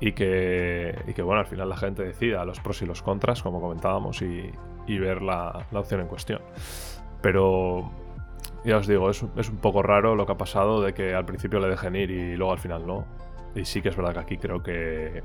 Y 0.00 0.12
que, 0.12 0.98
y 1.06 1.12
que, 1.12 1.20
bueno, 1.20 1.40
al 1.40 1.46
final 1.46 1.68
la 1.68 1.76
gente 1.76 2.02
decida 2.02 2.42
los 2.46 2.58
pros 2.60 2.80
y 2.80 2.86
los 2.86 3.02
contras, 3.02 3.42
como 3.42 3.60
comentábamos, 3.60 4.22
y, 4.22 4.50
ver 4.88 5.20
la, 5.20 5.66
opción 5.74 6.00
en 6.00 6.06
cuestión. 6.06 6.40
Pero 7.20 7.90
ya 8.64 8.78
os 8.78 8.86
digo, 8.86 9.10
es, 9.10 9.22
es, 9.36 9.50
un 9.50 9.58
poco 9.58 9.82
raro 9.82 10.16
lo 10.16 10.24
que 10.24 10.32
ha 10.32 10.38
pasado 10.38 10.80
de 10.80 10.94
que 10.94 11.14
al 11.14 11.26
principio 11.26 11.60
le 11.60 11.68
dejen 11.68 11.96
ir 11.96 12.10
y 12.10 12.36
luego 12.36 12.52
al 12.52 12.58
final 12.58 12.86
no. 12.86 13.04
Y 13.54 13.66
sí 13.66 13.82
que 13.82 13.90
es 13.90 13.96
verdad 13.96 14.14
que 14.14 14.20
aquí 14.20 14.38
creo 14.38 14.62
que 14.62 15.22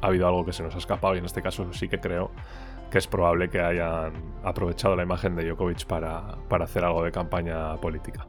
ha 0.00 0.06
habido 0.06 0.28
algo 0.28 0.44
que 0.44 0.52
se 0.52 0.62
nos 0.62 0.76
ha 0.76 0.78
escapado 0.78 1.16
y 1.16 1.18
en 1.18 1.24
este 1.24 1.42
caso 1.42 1.72
sí 1.72 1.88
que 1.88 1.98
creo 1.98 2.30
que 2.90 2.98
es 2.98 3.06
probable 3.06 3.48
que 3.48 3.60
hayan 3.60 4.12
aprovechado 4.42 4.96
la 4.96 5.02
imagen 5.02 5.36
de 5.36 5.44
Djokovic 5.44 5.86
para, 5.86 6.38
hacer 6.62 6.84
algo 6.84 7.04
de 7.04 7.12
campaña 7.12 7.76
política. 7.76 8.26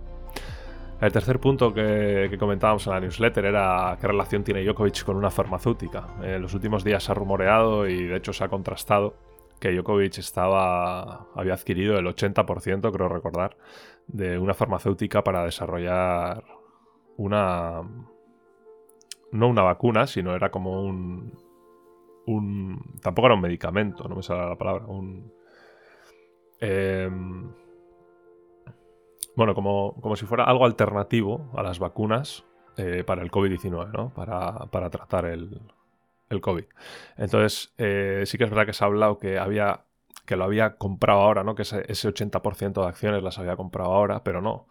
El 1.01 1.13
tercer 1.13 1.39
punto 1.39 1.73
que, 1.73 2.35
comentábamos 2.37 2.85
en 2.87 2.93
la 2.93 2.99
newsletter 2.99 3.45
era 3.45 3.97
qué 4.01 4.07
relación 4.07 4.43
tiene 4.43 4.63
Djokovic 4.63 5.03
con 5.03 5.15
una 5.15 5.31
farmacéutica. 5.31 6.07
En 6.21 6.41
los 6.41 6.53
últimos 6.53 6.83
días 6.83 7.03
se 7.03 7.11
ha 7.11 7.15
rumoreado 7.15 7.87
y 7.87 8.05
de 8.05 8.17
hecho 8.17 8.33
se 8.33 8.43
ha 8.43 8.49
contrastado 8.49 9.15
que 9.59 9.71
Djokovic 9.71 10.17
estaba, 10.17 11.27
había 11.35 11.53
adquirido 11.53 11.97
el 11.97 12.05
80%, 12.05 12.91
creo 12.91 13.09
recordar, 13.09 13.57
de 14.07 14.37
una 14.37 14.53
farmacéutica 14.53 15.23
para 15.23 15.43
desarrollar 15.45 16.43
una... 17.17 17.81
no 19.31 19.47
una 19.47 19.61
vacuna, 19.61 20.07
sino 20.07 20.35
era 20.35 20.49
como 20.49 20.81
un, 20.81 21.33
Tampoco 23.01 23.27
era 23.27 23.35
un 23.35 23.41
medicamento, 23.41 24.07
no 24.07 24.15
me 24.15 24.23
sale 24.23 24.47
la 24.47 24.57
palabra. 24.57 24.85
Un... 24.85 25.31
Em, 26.59 27.51
bueno, 29.35 29.55
como, 29.55 29.95
como, 30.01 30.15
si 30.15 30.25
fuera 30.25 30.43
algo 30.43 30.65
alternativo 30.65 31.51
a 31.55 31.63
las 31.63 31.79
vacunas 31.79 32.45
eh, 32.77 33.03
para 33.05 33.21
el 33.21 33.31
COVID-19, 33.31 33.91
¿no? 33.91 34.13
Para, 34.13 34.65
para 34.71 34.89
tratar 34.89 35.25
el, 35.25 35.61
el 36.29 36.41
COVID. 36.41 36.65
Entonces, 37.17 37.73
eh, 37.77 38.23
sí 38.25 38.37
que 38.37 38.43
es 38.43 38.49
verdad 38.49 38.65
que 38.65 38.73
se 38.73 38.83
ha 38.83 38.87
hablado 38.87 39.17
que 39.17 39.37
había 39.37 39.85
que 40.29 40.35
lo 40.35 40.43
había 40.43 40.75
comprado 40.75 41.21
ahora, 41.21 41.43
¿no? 41.43 41.55
Que 41.55 41.63
ese, 41.63 41.81
80% 41.81 42.83
de 42.83 42.87
acciones 42.87 43.23
las 43.23 43.39
había 43.39 43.55
comprado 43.55 43.91
ahora, 43.93 44.23
pero 44.23 44.43
no. 44.43 44.67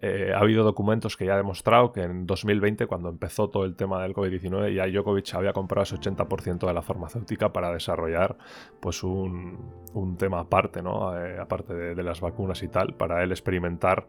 Eh, 0.00 0.30
ha 0.32 0.38
habido 0.38 0.62
documentos 0.62 1.16
que 1.16 1.26
ya 1.26 1.32
han 1.32 1.40
demostrado 1.40 1.90
que 1.90 2.02
en 2.02 2.26
2020, 2.26 2.86
cuando 2.86 3.08
empezó 3.08 3.50
todo 3.50 3.64
el 3.64 3.74
tema 3.74 4.00
del 4.04 4.14
COVID-19, 4.14 4.72
ya 4.72 4.86
Djokovic 4.86 5.34
había 5.34 5.52
comprado 5.52 5.82
ese 5.82 5.96
80% 5.96 6.64
de 6.64 6.72
la 6.72 6.82
farmacéutica 6.82 7.52
para 7.52 7.72
desarrollar 7.72 8.38
pues 8.78 9.02
un, 9.02 10.16
tema 10.16 10.38
aparte, 10.38 10.80
¿no? 10.80 11.18
Eh, 11.18 11.40
aparte 11.40 11.74
de, 11.74 11.96
de, 11.96 12.02
las 12.04 12.20
vacunas 12.20 12.62
y 12.62 12.68
tal, 12.68 12.94
para 12.94 13.24
él 13.24 13.32
experimentar 13.32 14.06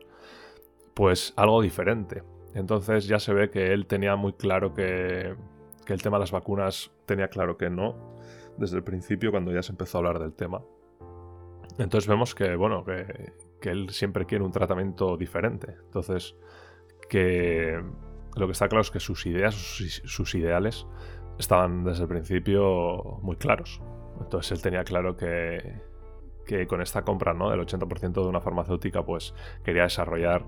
pues 0.93 1.33
algo 1.35 1.63
diferente. 1.63 2.21
Entonces 2.53 3.07
ya 3.07 3.17
se 3.17 3.33
ve 3.33 3.49
que 3.49 3.73
él 3.73 3.87
tenía 3.87 4.15
muy 4.15 4.33
claro 4.33 4.75
que, 4.75 5.35
que 5.83 5.93
el 5.93 6.01
tema 6.03 6.17
de 6.17 6.21
las 6.21 6.31
vacunas 6.31 6.91
tenía 7.07 7.27
claro 7.29 7.57
que 7.57 7.71
no, 7.71 7.95
desde 8.57 8.77
el 8.77 8.83
principio 8.83 9.31
cuando 9.31 9.51
ya 9.51 9.63
se 9.63 9.71
empezó 9.71 9.97
a 9.97 9.99
hablar 10.01 10.19
del 10.19 10.33
tema. 10.33 10.61
Entonces 11.77 12.07
vemos 12.07 12.35
que, 12.35 12.55
bueno, 12.55 12.83
que, 12.83 13.69
él 13.69 13.89
siempre 13.89 14.25
quiere 14.25 14.43
un 14.43 14.51
tratamiento 14.51 15.17
diferente. 15.17 15.75
Entonces, 15.85 16.35
que 17.09 17.81
lo 18.35 18.45
que 18.45 18.51
está 18.51 18.67
claro 18.67 18.81
es 18.81 18.91
que 18.91 18.99
sus 18.99 19.25
ideas, 19.25 19.55
sus, 19.55 20.35
ideales, 20.35 20.87
estaban 21.37 21.83
desde 21.83 22.03
el 22.03 22.09
principio 22.09 23.19
muy 23.21 23.35
claros. 23.35 23.81
Entonces 24.19 24.51
él 24.51 24.61
tenía 24.61 24.83
claro 24.83 25.15
que, 25.15 25.81
que 26.45 26.67
con 26.67 26.81
esta 26.81 27.03
compra 27.03 27.33
¿no? 27.33 27.49
del 27.49 27.59
80% 27.59 28.13
de 28.13 28.27
una 28.27 28.41
farmacéutica, 28.41 29.03
pues 29.03 29.33
quería 29.63 29.83
desarrollar 29.83 30.45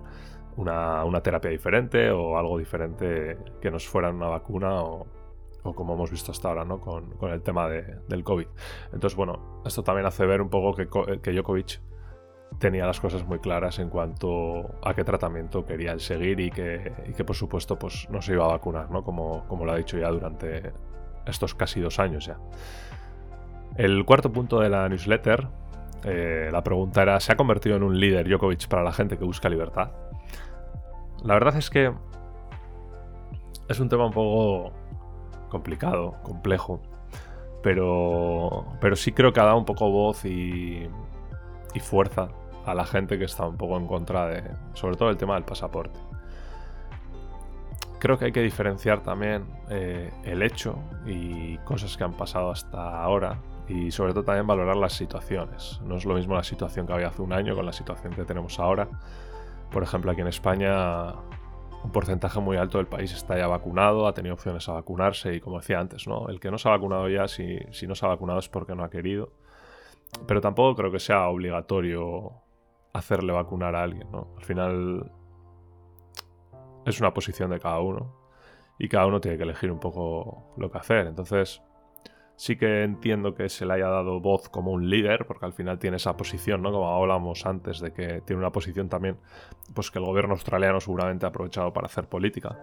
una, 0.56 1.03
una, 1.03 1.22
terapia 1.22 1.50
diferente 1.50 2.12
o 2.12 2.38
algo 2.38 2.60
diferente 2.60 3.38
que 3.60 3.72
nos 3.72 3.88
fuera 3.88 4.12
una 4.12 4.27
vacuna 4.27 4.84
o, 4.84 5.08
o 5.63 5.74
como 5.74 5.93
hemos 5.93 6.12
visto 6.12 6.32
hasta 6.32 6.50
ahora, 6.50 6.65
¿no? 6.65 6.79
Con, 6.79 7.15
el 7.32 7.41
tema 7.41 7.67
del 7.70 8.24
COVID. 8.24 8.48
Entonces, 8.93 9.15
bueno, 9.15 9.62
esto 9.65 9.84
también 9.84 10.05
hace 10.05 10.25
ver 10.25 10.41
un 10.41 10.50
poco 10.50 10.75
que, 10.75 10.88
que 11.20 11.32
Djokovic 11.32 11.79
tenía 12.60 12.86
las 12.86 13.00
cosas 13.00 13.25
muy 13.25 13.39
claras 13.39 13.79
en 13.79 13.89
cuanto 13.89 14.75
a 14.84 14.93
qué 14.93 15.03
tratamiento 15.03 15.65
quería 15.65 15.91
él 15.91 16.00
seguir 16.00 16.39
y 16.39 16.51
que, 16.51 16.93
que 17.15 17.24
por 17.24 17.36
supuesto 17.36 17.77
pues, 17.79 18.08
no 18.10 18.22
se 18.22 18.34
iba 18.34 18.46
a 18.46 18.50
vacunar, 18.50 18.91
¿no? 18.91 19.03
Como, 19.03 19.48
como 19.48 19.65
lo 19.65 19.72
ha 19.72 19.77
dicho 19.77 19.98
ya 19.98 20.10
durante 20.10 20.74
estos 21.25 21.55
casi 21.55 21.79
dos 21.79 22.00
años 22.00 22.25
ya. 22.25 22.38
El 23.75 24.05
cuarto 24.05 24.32
punto 24.32 24.60
de 24.60 24.70
la 24.70 24.88
newsletter, 24.88 25.48
eh, 26.03 26.50
la 26.51 26.63
pregunta 26.63 27.01
era, 27.01 27.20
¿se 27.20 27.32
ha 27.32 27.36
convertido 27.36 27.75
en 27.75 27.84
un 27.84 28.00
líder 28.00 28.27
Djokovic 28.27 28.67
para 28.67 28.84
la 28.84 28.91
gente 28.91 29.17
que 29.17 29.24
busca 29.24 29.50
libertad? 29.50 29.91
La 31.24 31.34
verdad 31.34 31.55
es 31.55 31.70
que 31.70 31.91
es 33.70 33.79
un 33.79 33.89
tema 33.89 34.05
un 34.05 34.12
poco 34.12 34.74
complicado, 35.53 36.15
complejo. 36.24 36.81
Pero, 37.62 38.65
pero 38.81 38.98
sí 38.98 39.13
creo 39.13 39.31
que 39.31 39.39
ha 39.39 39.45
dado 39.45 39.57
un 39.57 39.65
poco 39.65 39.89
voz 39.89 40.25
y, 40.25 40.89
fuerza 41.79 42.27
a 42.65 42.74
la 42.74 42.86
gente 42.86 43.17
que 43.17 43.25
está 43.25 43.48
un 43.48 43.57
poco 43.57 43.77
en 43.77 43.88
contra 43.88 44.27
de, 44.27 44.43
sobre 44.74 44.98
todo 44.98 45.10
el 45.10 45.17
tema 45.17 45.36
del 45.36 45.43
pasaporte. 45.43 45.98
Creo 48.00 48.17
que 48.17 48.25
hay 48.25 48.31
que 48.33 48.41
diferenciar 48.41 49.01
también 49.01 49.45
eh, 49.69 50.12
el 50.24 50.41
hecho 50.43 50.77
y 51.05 51.57
cosas 51.60 51.95
que 51.95 52.03
han 52.03 52.13
pasado 52.13 52.51
hasta 52.51 53.01
ahora 53.01 53.39
y 53.67 53.91
sobre 53.91 54.13
todo 54.13 54.24
también 54.24 54.45
valorar 54.45 54.75
las 54.75 54.93
situaciones. 54.93 55.79
No 55.86 55.95
es 55.95 56.05
lo 56.05 56.15
mismo 56.15 56.36
la 56.36 56.43
situación 56.43 56.86
que 56.86 56.93
había 56.93 57.07
hace 57.07 57.22
un 57.22 57.31
año 57.31 57.55
con 57.55 57.65
la 57.65 57.74
situación 57.74 58.13
que 58.13 58.25
tenemos 58.25 58.60
ahora. 58.60 58.89
Por 59.72 59.83
ejemplo, 59.83 60.12
aquí 60.12 60.22
en 60.22 60.27
España 60.27 61.13
un 61.83 61.91
porcentaje 61.91 62.39
muy 62.39 62.57
alto 62.57 62.77
del 62.77 62.87
país 62.87 63.13
está 63.13 63.37
ya 63.37 63.47
vacunado, 63.47 64.07
ha 64.07 64.13
tenido 64.13 64.35
opciones 64.35 64.67
a 64.69 64.73
vacunarse 64.73 65.35
y 65.35 65.39
como 65.41 65.59
decía 65.59 65.79
antes, 65.79 66.07
¿no? 66.07 66.29
El 66.29 66.39
que 66.39 66.49
no 66.49 66.57
se 66.57 66.69
ha 66.69 66.71
vacunado 66.71 67.09
ya, 67.09 67.27
si, 67.27 67.59
si 67.71 67.87
no 67.87 67.95
se 67.95 68.05
ha 68.05 68.09
vacunado 68.09 68.39
es 68.39 68.49
porque 68.49 68.75
no 68.75 68.83
ha 68.83 68.89
querido. 68.89 69.31
Pero 70.27 70.41
tampoco 70.41 70.75
creo 70.75 70.91
que 70.91 70.99
sea 70.99 71.27
obligatorio 71.27 72.31
hacerle 72.93 73.33
vacunar 73.33 73.75
a 73.75 73.83
alguien, 73.83 74.09
¿no? 74.11 74.29
Al 74.37 74.43
final 74.43 75.11
es 76.85 76.99
una 76.99 77.13
posición 77.13 77.49
de 77.49 77.59
cada 77.59 77.79
uno 77.79 78.15
y 78.77 78.87
cada 78.87 79.05
uno 79.05 79.19
tiene 79.19 79.37
que 79.37 79.43
elegir 79.43 79.71
un 79.71 79.79
poco 79.79 80.53
lo 80.57 80.71
que 80.71 80.77
hacer. 80.77 81.07
Entonces, 81.07 81.61
sí 82.35 82.57
que 82.57 82.83
entiendo 82.83 83.35
que 83.35 83.49
se 83.49 83.65
le 83.65 83.73
haya 83.73 83.87
dado 83.87 84.19
voz 84.19 84.49
como 84.49 84.71
un 84.71 84.89
líder, 84.89 85.25
porque 85.25 85.45
al 85.45 85.53
final 85.53 85.79
tiene 85.79 85.97
esa 85.97 86.17
posición, 86.17 86.61
¿no? 86.61 86.71
Como 86.71 86.89
hablábamos 86.89 87.45
antes, 87.45 87.79
de 87.79 87.93
que 87.93 88.21
tiene 88.21 88.39
una 88.39 88.51
posición 88.51 88.89
también, 88.89 89.17
pues 89.73 89.91
que 89.91 89.99
el 89.99 90.05
gobierno 90.05 90.33
australiano 90.33 90.79
seguramente 90.79 91.25
ha 91.25 91.29
aprovechado 91.29 91.71
para 91.73 91.87
hacer 91.87 92.07
política. 92.07 92.57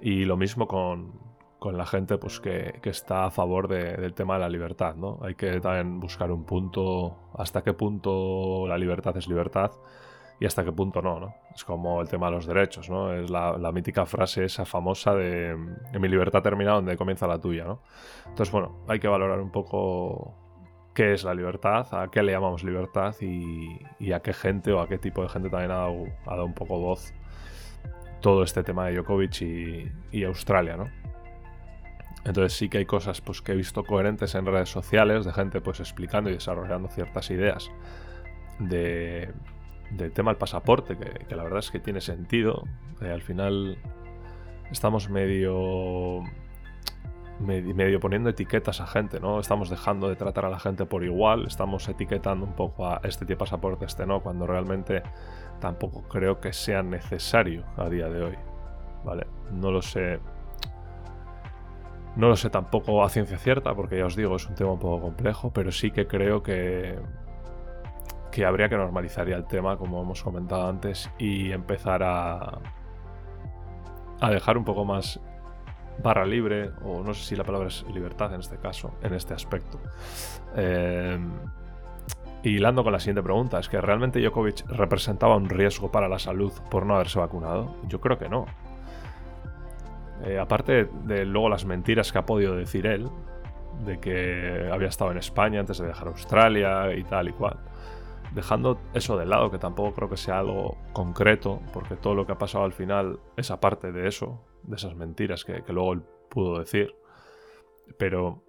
Y 0.00 0.24
lo 0.24 0.36
mismo 0.36 0.66
con, 0.68 1.36
la 1.60 1.86
gente 1.86 2.16
pues 2.18 2.38
que, 2.38 2.80
está 2.84 3.24
a 3.26 3.30
favor 3.30 3.66
del 3.66 4.14
tema 4.14 4.34
de 4.34 4.40
la 4.40 4.48
libertad, 4.48 4.94
¿no? 4.94 5.18
Hay 5.22 5.34
que 5.34 5.58
también 5.60 5.98
buscar 5.98 6.30
un 6.30 6.44
punto, 6.44 7.30
hasta 7.34 7.62
qué 7.62 7.72
punto 7.72 8.66
la 8.68 8.78
libertad 8.78 9.16
es 9.16 9.26
libertad 9.26 9.72
y 10.38 10.46
hasta 10.46 10.64
qué 10.64 10.72
punto 10.72 11.00
no, 11.00 11.18
¿no? 11.18 11.34
Es 11.54 11.64
como 11.64 12.00
el 12.02 12.08
tema 12.08 12.26
de 12.26 12.32
los 12.32 12.46
derechos, 12.46 12.90
¿no? 12.90 13.12
Es 13.12 13.30
la, 13.30 13.72
mítica 13.72 14.04
frase 14.04 14.44
esa 14.44 14.64
famosa 14.66 15.14
de, 15.14 15.56
mi 15.98 16.08
libertad 16.08 16.42
termina 16.42 16.72
donde 16.72 16.96
comienza 16.96 17.26
la 17.26 17.40
tuya, 17.40 17.64
¿no? 17.64 17.80
Entonces, 18.26 18.52
bueno, 18.52 18.84
hay 18.86 18.98
que 18.98 19.08
valorar 19.08 19.40
un 19.40 19.50
poco 19.50 20.34
qué 20.94 21.14
es 21.14 21.24
la 21.24 21.34
libertad, 21.34 21.86
a 21.92 22.10
qué 22.10 22.22
le 22.22 22.32
llamamos 22.32 22.64
libertad 22.64 23.14
y, 23.20 24.12
a 24.12 24.20
qué 24.20 24.32
gente 24.34 24.72
o 24.72 24.80
a 24.80 24.88
qué 24.88 24.98
tipo 24.98 25.22
de 25.22 25.28
gente 25.28 25.48
también 25.48 25.70
ha 25.70 25.88
dado, 26.26 26.44
un 26.44 26.54
poco 26.54 26.78
voz 26.78 27.14
todo 28.20 28.42
este 28.42 28.62
tema 28.62 28.86
de 28.86 28.94
Djokovic 28.94 29.40
y, 30.12 30.24
Australia, 30.24 30.76
¿no? 30.76 30.84
Entonces 32.24 32.54
sí 32.54 32.68
que 32.68 32.78
hay 32.78 32.86
cosas 32.86 33.20
pues, 33.20 33.40
que 33.40 33.52
he 33.52 33.54
visto 33.54 33.84
coherentes 33.84 34.34
en 34.34 34.46
redes 34.46 34.68
sociales 34.68 35.24
de 35.24 35.32
gente 35.32 35.60
pues 35.60 35.78
explicando 35.78 36.28
y 36.28 36.34
desarrollando 36.34 36.88
ciertas 36.88 37.30
ideas 37.30 37.70
de, 38.58 39.32
del 39.90 40.12
tema 40.12 40.30
del 40.30 40.38
pasaporte, 40.38 40.96
que, 40.96 41.34
la 41.34 41.42
verdad 41.42 41.60
es 41.60 41.70
que 41.70 41.80
tiene 41.80 42.00
sentido. 42.00 42.64
Eh, 43.00 43.10
al 43.10 43.22
final 43.22 43.78
estamos 44.70 45.08
medio, 45.08 46.22
medio, 47.40 48.00
poniendo 48.00 48.30
etiquetas 48.30 48.80
a 48.80 48.86
gente, 48.86 49.20
¿no? 49.20 49.40
Estamos 49.40 49.70
dejando 49.70 50.08
de 50.08 50.16
tratar 50.16 50.46
a 50.46 50.50
la 50.50 50.58
gente 50.58 50.86
por 50.86 51.04
igual, 51.04 51.46
estamos 51.46 51.88
etiquetando 51.88 52.46
un 52.46 52.54
poco 52.54 52.86
a 52.86 53.00
este 53.04 53.24
tipo 53.24 53.38
de 53.44 53.50
pasaporte, 53.50 53.84
este 53.84 54.06
no, 54.06 54.20
cuando 54.20 54.46
realmente 54.46 55.02
tampoco 55.60 56.02
creo 56.08 56.40
que 56.40 56.52
sea 56.52 56.82
necesario 56.82 57.64
a 57.76 57.88
día 57.88 58.08
de 58.08 58.22
hoy. 58.22 58.34
¿Vale? 59.04 59.26
No 59.52 59.70
lo 59.70 59.82
sé. 59.82 60.18
No 62.16 62.28
lo 62.28 62.36
sé 62.36 62.48
tampoco 62.48 63.04
a 63.04 63.10
ciencia 63.10 63.38
cierta, 63.38 63.74
porque 63.74 63.98
ya 63.98 64.06
os 64.06 64.16
digo, 64.16 64.36
es 64.36 64.48
un 64.48 64.54
tema 64.54 64.72
un 64.72 64.78
poco 64.78 65.02
complejo, 65.02 65.52
pero 65.52 65.70
sí 65.70 65.90
que 65.90 66.06
creo 66.06 66.42
que, 66.42 66.98
habría 68.44 68.68
que 68.68 68.76
normalizar 68.76 69.28
ya 69.28 69.36
el 69.36 69.46
tema, 69.46 69.76
como 69.76 70.02
hemos 70.02 70.22
comentado 70.22 70.68
antes, 70.68 71.10
y 71.18 71.52
empezar 71.52 72.02
a, 72.02 72.58
a 74.20 74.30
dejar 74.30 74.58
un 74.58 74.64
poco 74.64 74.84
más 74.84 75.20
barra 76.02 76.26
libre, 76.26 76.70
o 76.84 77.02
no 77.02 77.14
sé 77.14 77.24
si 77.24 77.36
la 77.36 77.44
palabra 77.44 77.68
es 77.68 77.84
libertad 77.92 78.32
en 78.34 78.40
este 78.40 78.58
caso, 78.58 78.92
en 79.02 79.14
este 79.14 79.34
aspecto. 79.34 79.80
Eh, 80.56 81.18
y 82.42 82.50
hilando 82.50 82.84
con 82.84 82.92
la 82.92 83.00
siguiente 83.00 83.22
pregunta, 83.22 83.58
¿es 83.58 83.68
que 83.68 83.80
realmente 83.80 84.20
Djokovic 84.20 84.66
representaba 84.68 85.36
un 85.36 85.48
riesgo 85.48 85.90
para 85.90 86.08
la 86.08 86.18
salud 86.18 86.52
por 86.70 86.86
no 86.86 86.94
haberse 86.94 87.18
vacunado? 87.18 87.76
Yo 87.88 88.00
creo 88.00 88.18
que 88.18 88.28
no. 88.28 88.46
Eh, 90.24 90.38
aparte 90.38 90.88
de 91.04 91.24
luego 91.24 91.48
las 91.48 91.64
mentiras 91.64 92.12
que 92.12 92.18
ha 92.18 92.26
podido 92.26 92.54
decir 92.54 92.86
él, 92.86 93.08
de 93.84 93.98
que 93.98 94.70
había 94.72 94.88
estado 94.88 95.10
en 95.10 95.18
España 95.18 95.60
antes 95.60 95.78
de 95.78 95.86
dejar 95.86 96.08
Australia 96.08 96.94
y 96.94 97.04
tal 97.04 97.28
y 97.28 97.32
cual 97.32 97.58
dejando 98.34 98.78
eso 98.94 99.16
de 99.16 99.26
lado, 99.26 99.50
que 99.50 99.58
tampoco 99.58 99.94
creo 99.94 100.08
que 100.08 100.16
sea 100.16 100.38
algo 100.38 100.76
concreto, 100.92 101.60
porque 101.72 101.96
todo 101.96 102.14
lo 102.14 102.26
que 102.26 102.32
ha 102.32 102.38
pasado 102.38 102.64
al 102.64 102.72
final 102.72 103.20
es 103.36 103.50
aparte 103.50 103.92
de 103.92 104.08
eso, 104.08 104.44
de 104.62 104.76
esas 104.76 104.94
mentiras 104.94 105.44
que, 105.44 105.62
luego 105.68 105.92
él 105.94 106.02
pudo 106.28 106.58
decir. 106.58 106.94
Pero 107.98 108.42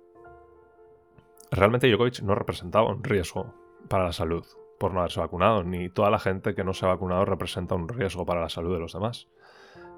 realmente 1.51 1.87
Djokovic 1.87 2.21
no 2.21 2.35
representaba 2.35 2.89
un 2.89 3.03
riesgo 3.03 3.53
para 3.87 4.05
la 4.05 4.13
salud 4.13 4.45
por 4.79 4.93
no 4.93 4.99
haberse 4.99 5.19
vacunado, 5.19 5.63
ni 5.63 5.89
toda 5.89 6.09
la 6.09 6.19
gente 6.19 6.53
que 6.53 6.63
no 6.63 6.73
se 6.73 6.85
ha 6.85 6.89
vacunado 6.89 7.25
representa 7.25 7.75
un 7.75 7.87
riesgo 7.87 8.25
para 8.25 8.41
la 8.41 8.49
salud 8.49 8.73
de 8.73 8.79
los 8.79 8.93
demás. 8.93 9.27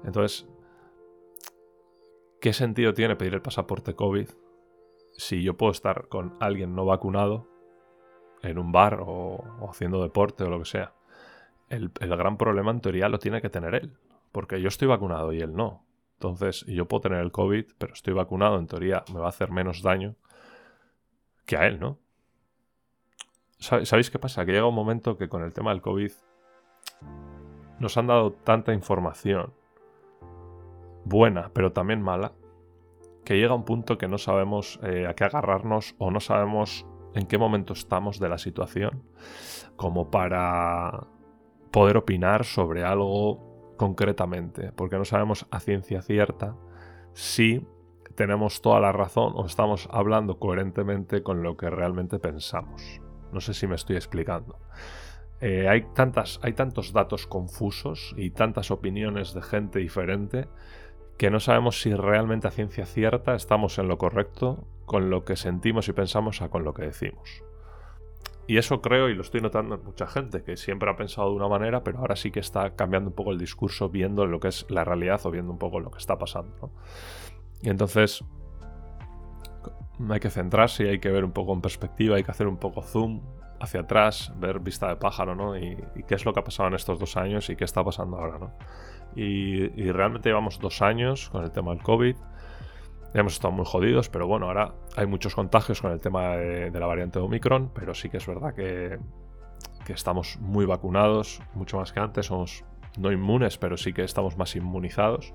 Entonces, 0.04 0.48
¿qué 2.40 2.52
sentido 2.52 2.94
tiene 2.94 3.16
pedir 3.16 3.34
el 3.34 3.42
pasaporte 3.42 3.94
COVID 3.94 4.28
si 5.12 5.42
yo 5.42 5.56
puedo 5.56 5.72
estar 5.72 6.08
con 6.08 6.34
alguien 6.40 6.74
no 6.74 6.86
vacunado 6.86 7.46
en 8.42 8.58
un 8.58 8.72
bar 8.72 9.00
o, 9.00 9.68
haciendo 9.68 10.02
deporte 10.02 10.44
o 10.44 10.50
lo 10.50 10.58
que 10.58 10.64
sea. 10.64 10.92
El, 11.68 11.90
gran 11.90 12.36
problema 12.36 12.70
en 12.70 12.80
teoría 12.80 13.08
lo 13.08 13.18
tiene 13.18 13.40
que 13.40 13.50
tener 13.50 13.74
él, 13.74 13.96
porque 14.32 14.60
yo 14.60 14.68
estoy 14.68 14.88
vacunado 14.88 15.32
y 15.32 15.40
él 15.40 15.54
no. 15.54 15.84
Entonces, 16.14 16.64
yo 16.66 16.86
puedo 16.86 17.02
tener 17.02 17.20
el 17.20 17.32
COVID, 17.32 17.64
pero 17.78 17.92
estoy 17.92 18.12
vacunado, 18.12 18.58
en 18.58 18.66
teoría 18.66 19.04
me 19.12 19.20
va 19.20 19.26
a 19.26 19.30
hacer 19.30 19.50
menos 19.50 19.82
daño 19.82 20.16
que 21.46 21.56
a 21.56 21.66
él, 21.66 21.80
¿no? 21.80 21.98
¿Sabéis 23.58 24.10
qué 24.10 24.18
pasa? 24.18 24.44
Que 24.46 24.52
llega 24.52 24.66
un 24.66 24.74
momento 24.74 25.18
que 25.18 25.28
con 25.28 25.42
el 25.42 25.52
tema 25.52 25.70
del 25.70 25.82
COVID 25.82 26.12
nos 27.78 27.96
han 27.96 28.06
dado 28.06 28.32
tanta 28.32 28.72
información 28.72 29.52
buena, 31.04 31.50
pero 31.52 31.72
también 31.72 32.00
mala, 32.02 32.32
que 33.24 33.36
llega 33.36 33.54
un 33.54 33.64
punto 33.64 33.98
que 33.98 34.08
no 34.08 34.18
sabemos 34.18 34.80
eh, 34.82 35.06
a 35.06 35.14
qué 35.14 35.24
agarrarnos 35.24 35.94
o 35.98 36.10
no 36.10 36.20
sabemos 36.20 36.86
en 37.14 37.26
qué 37.26 37.38
momento 37.38 37.72
estamos 37.72 38.18
de 38.18 38.28
la 38.28 38.38
situación 38.38 39.02
como 39.76 40.10
para 40.10 41.06
poder 41.70 41.96
opinar 41.96 42.44
sobre 42.44 42.84
algo 42.84 43.74
concretamente, 43.76 44.72
porque 44.72 44.96
no 44.96 45.04
sabemos 45.04 45.46
a 45.50 45.60
ciencia 45.60 46.02
cierta 46.02 46.56
si 47.14 47.66
tenemos 48.14 48.60
toda 48.60 48.80
la 48.80 48.92
razón 48.92 49.32
o 49.36 49.46
estamos 49.46 49.88
hablando 49.90 50.38
coherentemente 50.38 51.22
con 51.22 51.42
lo 51.42 51.56
que 51.56 51.70
realmente 51.70 52.18
pensamos. 52.18 53.00
No 53.32 53.40
sé 53.40 53.54
si 53.54 53.66
me 53.66 53.76
estoy 53.76 53.96
explicando. 53.96 54.58
Eh, 55.40 55.68
hay, 55.68 55.86
tantas, 55.94 56.38
hay 56.42 56.52
tantos 56.52 56.92
datos 56.92 57.26
confusos 57.26 58.14
y 58.18 58.30
tantas 58.30 58.70
opiniones 58.70 59.32
de 59.32 59.40
gente 59.40 59.78
diferente 59.78 60.48
que 61.16 61.30
no 61.30 61.40
sabemos 61.40 61.80
si 61.80 61.94
realmente 61.94 62.48
a 62.48 62.50
ciencia 62.50 62.84
cierta 62.84 63.34
estamos 63.34 63.78
en 63.78 63.88
lo 63.88 63.96
correcto 63.96 64.66
con 64.90 65.08
lo 65.08 65.24
que 65.24 65.36
sentimos 65.36 65.88
y 65.88 65.92
pensamos 65.92 66.42
a 66.42 66.48
con 66.48 66.64
lo 66.64 66.74
que 66.74 66.82
decimos. 66.82 67.44
Y 68.48 68.58
eso 68.58 68.82
creo, 68.82 69.08
y 69.08 69.14
lo 69.14 69.22
estoy 69.22 69.40
notando 69.40 69.76
en 69.76 69.84
mucha 69.84 70.08
gente, 70.08 70.42
que 70.42 70.56
siempre 70.56 70.90
ha 70.90 70.96
pensado 70.96 71.30
de 71.30 71.36
una 71.36 71.46
manera, 71.46 71.84
pero 71.84 72.00
ahora 72.00 72.16
sí 72.16 72.32
que 72.32 72.40
está 72.40 72.74
cambiando 72.74 73.10
un 73.10 73.14
poco 73.14 73.30
el 73.30 73.38
discurso, 73.38 73.88
viendo 73.88 74.26
lo 74.26 74.40
que 74.40 74.48
es 74.48 74.66
la 74.68 74.82
realidad 74.82 75.20
o 75.26 75.30
viendo 75.30 75.52
un 75.52 75.58
poco 75.60 75.78
lo 75.78 75.92
que 75.92 75.98
está 75.98 76.18
pasando. 76.18 76.72
Y 77.62 77.68
entonces 77.68 78.24
hay 80.08 80.18
que 80.18 80.28
centrarse 80.28 80.86
y 80.86 80.88
hay 80.88 80.98
que 80.98 81.10
ver 81.12 81.24
un 81.24 81.30
poco 81.30 81.52
en 81.52 81.60
perspectiva, 81.60 82.16
hay 82.16 82.24
que 82.24 82.32
hacer 82.32 82.48
un 82.48 82.56
poco 82.56 82.82
zoom 82.82 83.20
hacia 83.60 83.82
atrás, 83.82 84.32
ver 84.40 84.58
vista 84.58 84.88
de 84.88 84.96
pájaro, 84.96 85.36
¿no? 85.36 85.56
Y, 85.56 85.76
qué 86.08 86.16
es 86.16 86.24
lo 86.24 86.32
que 86.32 86.40
ha 86.40 86.44
pasado 86.44 86.68
en 86.68 86.74
estos 86.74 86.98
dos 86.98 87.16
años 87.16 87.48
y 87.48 87.54
qué 87.54 87.62
está 87.62 87.84
pasando 87.84 88.16
ahora, 88.16 88.40
¿no? 88.40 88.54
Y, 89.14 89.80
y 89.80 89.92
realmente 89.92 90.30
llevamos 90.30 90.58
dos 90.58 90.82
años 90.82 91.30
con 91.30 91.44
el 91.44 91.52
tema 91.52 91.70
del 91.70 91.84
COVID 91.84 92.16
hemos 93.14 93.34
estado 93.34 93.52
muy 93.52 93.64
jodidos, 93.66 94.08
pero 94.08 94.26
bueno, 94.26 94.46
ahora 94.46 94.74
hay 94.96 95.06
muchos 95.06 95.34
contagios 95.34 95.80
con 95.80 95.92
el 95.92 96.00
tema 96.00 96.36
de, 96.36 96.70
la 96.70 96.86
variante 96.86 97.18
Omicron, 97.18 97.70
pero 97.74 97.94
sí 97.94 98.08
que 98.08 98.18
es 98.18 98.26
verdad 98.26 98.54
que, 98.54 98.98
estamos 99.88 100.38
muy 100.40 100.66
vacunados, 100.66 101.42
mucho 101.52 101.76
más 101.76 101.92
que 101.92 101.98
antes, 101.98 102.26
somos 102.26 102.64
no 102.96 103.10
inmunes, 103.10 103.58
pero 103.58 103.76
sí 103.76 103.92
que 103.92 104.04
estamos 104.04 104.36
más 104.36 104.54
inmunizados. 104.54 105.34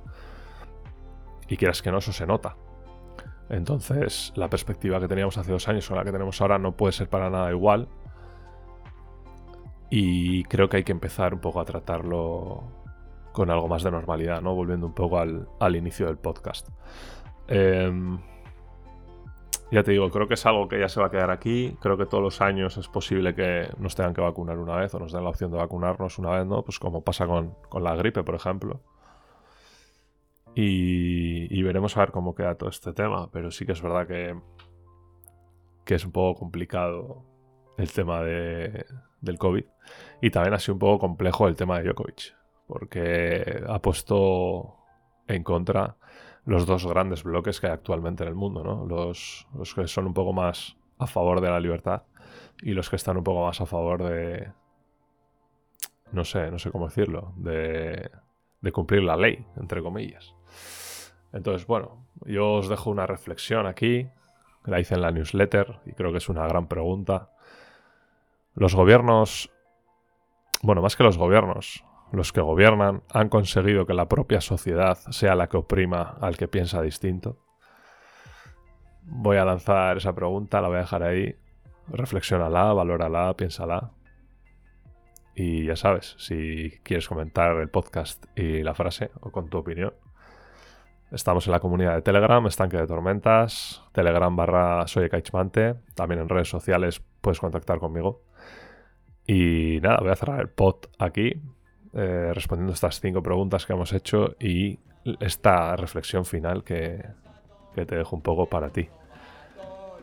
Y 1.49 1.57
quieras 1.57 1.81
que 1.81 1.91
no, 1.91 1.97
eso 1.97 2.13
se 2.13 2.25
nota. 2.25 2.55
Entonces, 3.49 4.31
la 4.37 4.49
perspectiva 4.49 4.97
que 5.01 5.09
teníamos 5.09 5.37
hace 5.37 5.51
dos 5.51 5.67
años 5.67 5.85
con 5.89 5.97
la 5.97 6.05
que 6.05 6.13
tenemos 6.13 6.39
ahora 6.39 6.57
no 6.57 6.71
puede 6.71 6.93
ser 6.93 7.09
para 7.09 7.29
nada 7.29 7.51
igual. 7.51 7.89
Y 9.89 10.45
creo 10.45 10.69
que 10.69 10.77
hay 10.77 10.83
que 10.85 10.93
empezar 10.93 11.33
un 11.33 11.41
poco 11.41 11.59
a 11.59 11.65
tratarlo 11.65 12.63
con 13.33 13.49
algo 13.49 13.67
más 13.67 13.83
de 13.83 13.91
normalidad, 13.91 14.41
¿no? 14.41 14.55
Volviendo 14.55 14.87
un 14.87 14.93
poco 14.93 15.19
al, 15.19 15.49
al 15.59 15.75
inicio 15.75 16.05
del 16.07 16.17
podcast. 16.17 16.69
Em, 17.47 18.19
ya 19.71 19.83
te 19.83 19.91
digo, 19.91 20.09
creo 20.09 20.27
que 20.27 20.35
es 20.35 20.45
algo 20.45 20.67
que 20.67 20.79
ya 20.79 20.87
se 20.89 20.99
va 20.99 21.07
a 21.07 21.11
quedar 21.11 21.31
aquí. 21.31 21.75
Creo 21.81 21.97
que 21.97 22.05
todos 22.05 22.23
los 22.23 22.41
años 22.41 22.77
es 22.77 22.87
posible 22.87 23.33
que 23.33 23.67
nos 23.79 23.95
tengan 23.95 24.13
que 24.13 24.21
vacunar 24.21 24.57
una 24.59 24.75
vez 24.75 24.93
o 24.93 24.99
nos 24.99 25.11
den 25.11 25.23
la 25.23 25.29
opción 25.29 25.51
de 25.51 25.57
vacunarnos 25.57 26.19
una 26.19 26.31
vez, 26.31 26.45
¿no? 26.45 26.63
Pues 26.63 26.79
como 26.79 27.03
pasa 27.03 27.25
con, 27.27 27.55
la 27.81 27.95
gripe, 27.95 28.23
por 28.23 28.35
ejemplo. 28.35 28.81
Y, 30.53 31.61
veremos 31.63 31.97
a 31.97 32.01
ver 32.01 32.11
cómo 32.11 32.35
queda 32.35 32.55
todo 32.55 32.69
este 32.69 32.93
tema. 32.93 33.29
Pero 33.31 33.51
sí 33.51 33.65
que 33.65 33.73
es 33.73 33.81
verdad 33.81 34.07
que, 34.07 34.39
que 35.83 35.95
es 35.95 36.05
un 36.05 36.11
poco 36.11 36.39
complicado 36.39 37.25
el 37.77 37.91
tema 37.91 38.21
de, 38.21 38.85
del 39.19 39.37
COVID. 39.37 39.65
Y 40.21 40.29
también 40.29 40.53
ha 40.53 40.59
sido 40.59 40.75
un 40.75 40.79
poco 40.79 40.99
complejo 40.99 41.47
el 41.47 41.55
tema 41.55 41.79
de 41.79 41.85
Djokovic. 41.85 42.35
Porque 42.67 43.63
ha 43.67 43.79
puesto 43.81 44.77
en 45.27 45.43
contra 45.43 45.97
los 46.45 46.65
dos 46.65 46.85
grandes 46.85 47.23
bloques 47.23 47.59
que 47.59 47.67
hay 47.67 47.73
actualmente 47.73 48.23
en 48.23 48.29
el 48.29 48.35
mundo, 48.35 48.63
¿no? 48.63 48.85
Los, 48.85 49.47
que 49.73 49.87
son 49.87 50.05
un 50.05 50.13
poco 50.13 50.33
más 50.33 50.77
a 50.97 51.07
favor 51.07 51.41
de 51.41 51.49
la 51.49 51.59
libertad 51.59 52.03
y 52.61 52.71
los 52.71 52.89
que 52.89 52.95
están 52.95 53.17
un 53.17 53.23
poco 53.23 53.45
más 53.45 53.59
a 53.61 53.65
favor 53.65 54.03
de... 54.03 54.51
No 56.11 56.23
sé, 56.23 56.51
no 56.51 56.59
sé 56.59 56.71
cómo 56.71 56.87
decirlo, 56.87 57.33
de, 57.35 58.11
de 58.61 58.71
cumplir 58.71 59.03
la 59.03 59.17
ley, 59.17 59.45
entre 59.57 59.81
comillas. 59.81 60.35
Entonces, 61.33 61.67
bueno, 61.67 62.05
yo 62.25 62.53
os 62.53 62.69
dejo 62.69 62.89
una 62.91 63.07
reflexión 63.07 63.65
aquí, 63.65 64.07
la 64.63 64.79
hice 64.79 64.95
en 64.95 65.01
la 65.01 65.11
newsletter 65.11 65.79
y 65.85 65.93
creo 65.93 66.11
que 66.11 66.19
es 66.19 66.29
una 66.29 66.47
gran 66.47 66.67
pregunta. 66.67 67.31
Los 68.53 68.75
gobiernos, 68.75 69.51
bueno, 70.61 70.81
más 70.81 70.95
que 70.95 71.03
los 71.03 71.17
gobiernos, 71.17 71.83
los 72.11 72.31
que 72.31 72.41
gobiernan 72.41 73.03
han 73.09 73.29
conseguido 73.29 73.85
que 73.85 73.93
la 73.93 74.07
propia 74.07 74.41
sociedad 74.41 74.97
sea 75.09 75.35
la 75.35 75.47
que 75.47 75.57
oprima 75.57 76.17
al 76.21 76.37
que 76.37 76.47
piensa 76.47 76.81
distinto? 76.81 77.37
Voy 79.03 79.37
a 79.37 79.45
lanzar 79.45 79.97
esa 79.97 80.13
pregunta, 80.13 80.61
la 80.61 80.67
voy 80.67 80.77
a 80.77 80.81
dejar 80.81 81.03
ahí. 81.03 81.35
Reflexiónala, 81.87 82.73
valórala, 82.73 83.33
piénsala. 83.35 83.91
Y 85.35 85.65
ya 85.65 85.75
sabes, 85.75 86.15
si 86.17 86.79
quieres 86.83 87.07
comentar 87.07 87.57
el 87.57 87.69
podcast 87.69 88.25
y 88.37 88.63
la 88.63 88.73
frase 88.73 89.11
o 89.19 89.31
con 89.31 89.49
tu 89.49 89.57
opinión, 89.57 89.93
estamos 91.11 91.45
en 91.45 91.51
la 91.51 91.59
comunidad 91.59 91.95
de 91.95 92.01
Telegram, 92.01 92.45
Estanque 92.47 92.77
de 92.77 92.87
Tormentas, 92.87 93.83
Telegram 93.91 94.33
barra 94.33 94.87
Soy 94.87 95.09
También 95.09 96.21
en 96.21 96.29
redes 96.29 96.49
sociales 96.49 97.01
puedes 97.21 97.39
contactar 97.39 97.79
conmigo. 97.79 98.23
Y 99.27 99.79
nada, 99.81 99.97
voy 99.99 100.11
a 100.11 100.15
cerrar 100.15 100.39
el 100.39 100.49
pod 100.49 100.85
aquí. 100.99 101.41
Eh, 101.97 102.31
respondiendo 102.33 102.73
estas 102.73 102.99
cinco 102.99 103.23
preguntas 103.23 103.65
que 103.65 103.71
hemos 103.71 103.93
hecho 103.93 104.35
y 104.37 104.77
esta 105.21 105.77
reflexión 105.77 106.25
final 106.25 106.61
que, 106.65 107.01
que 107.73 107.85
te 107.85 107.95
dejo 107.95 108.17
un 108.17 108.21
poco 108.21 108.47
para 108.47 108.69
ti. 108.69 108.89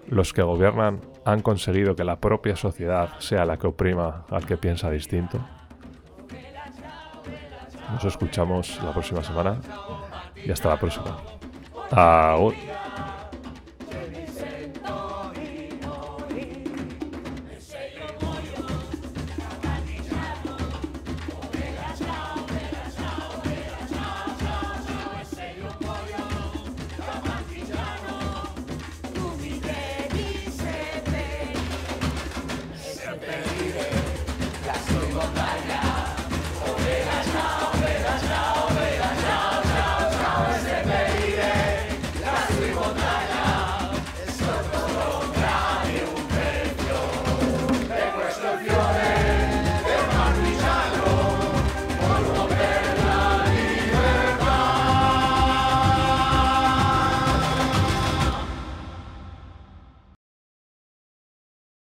Los 0.09 0.33
que 0.33 0.41
gobiernan 0.41 1.01
han 1.27 1.43
conseguido 1.43 1.95
que 1.95 2.05
la 2.05 2.17
propia 2.17 2.57
sociedad 2.57 3.11
sea 3.19 3.45
la 3.45 3.59
que 3.59 3.67
oprima 3.67 4.25
al 4.31 4.47
que 4.47 4.57
piensa 4.57 4.91
distinto. 4.91 5.39
Nos 7.93 8.05
escuchamos 8.07 8.83
la 8.83 8.93
próxima 8.93 9.23
semana 9.23 9.61
y 10.35 10.51
hasta 10.51 10.71
la 10.71 10.81
próxima. 10.81 11.19
Agur. 11.91 12.55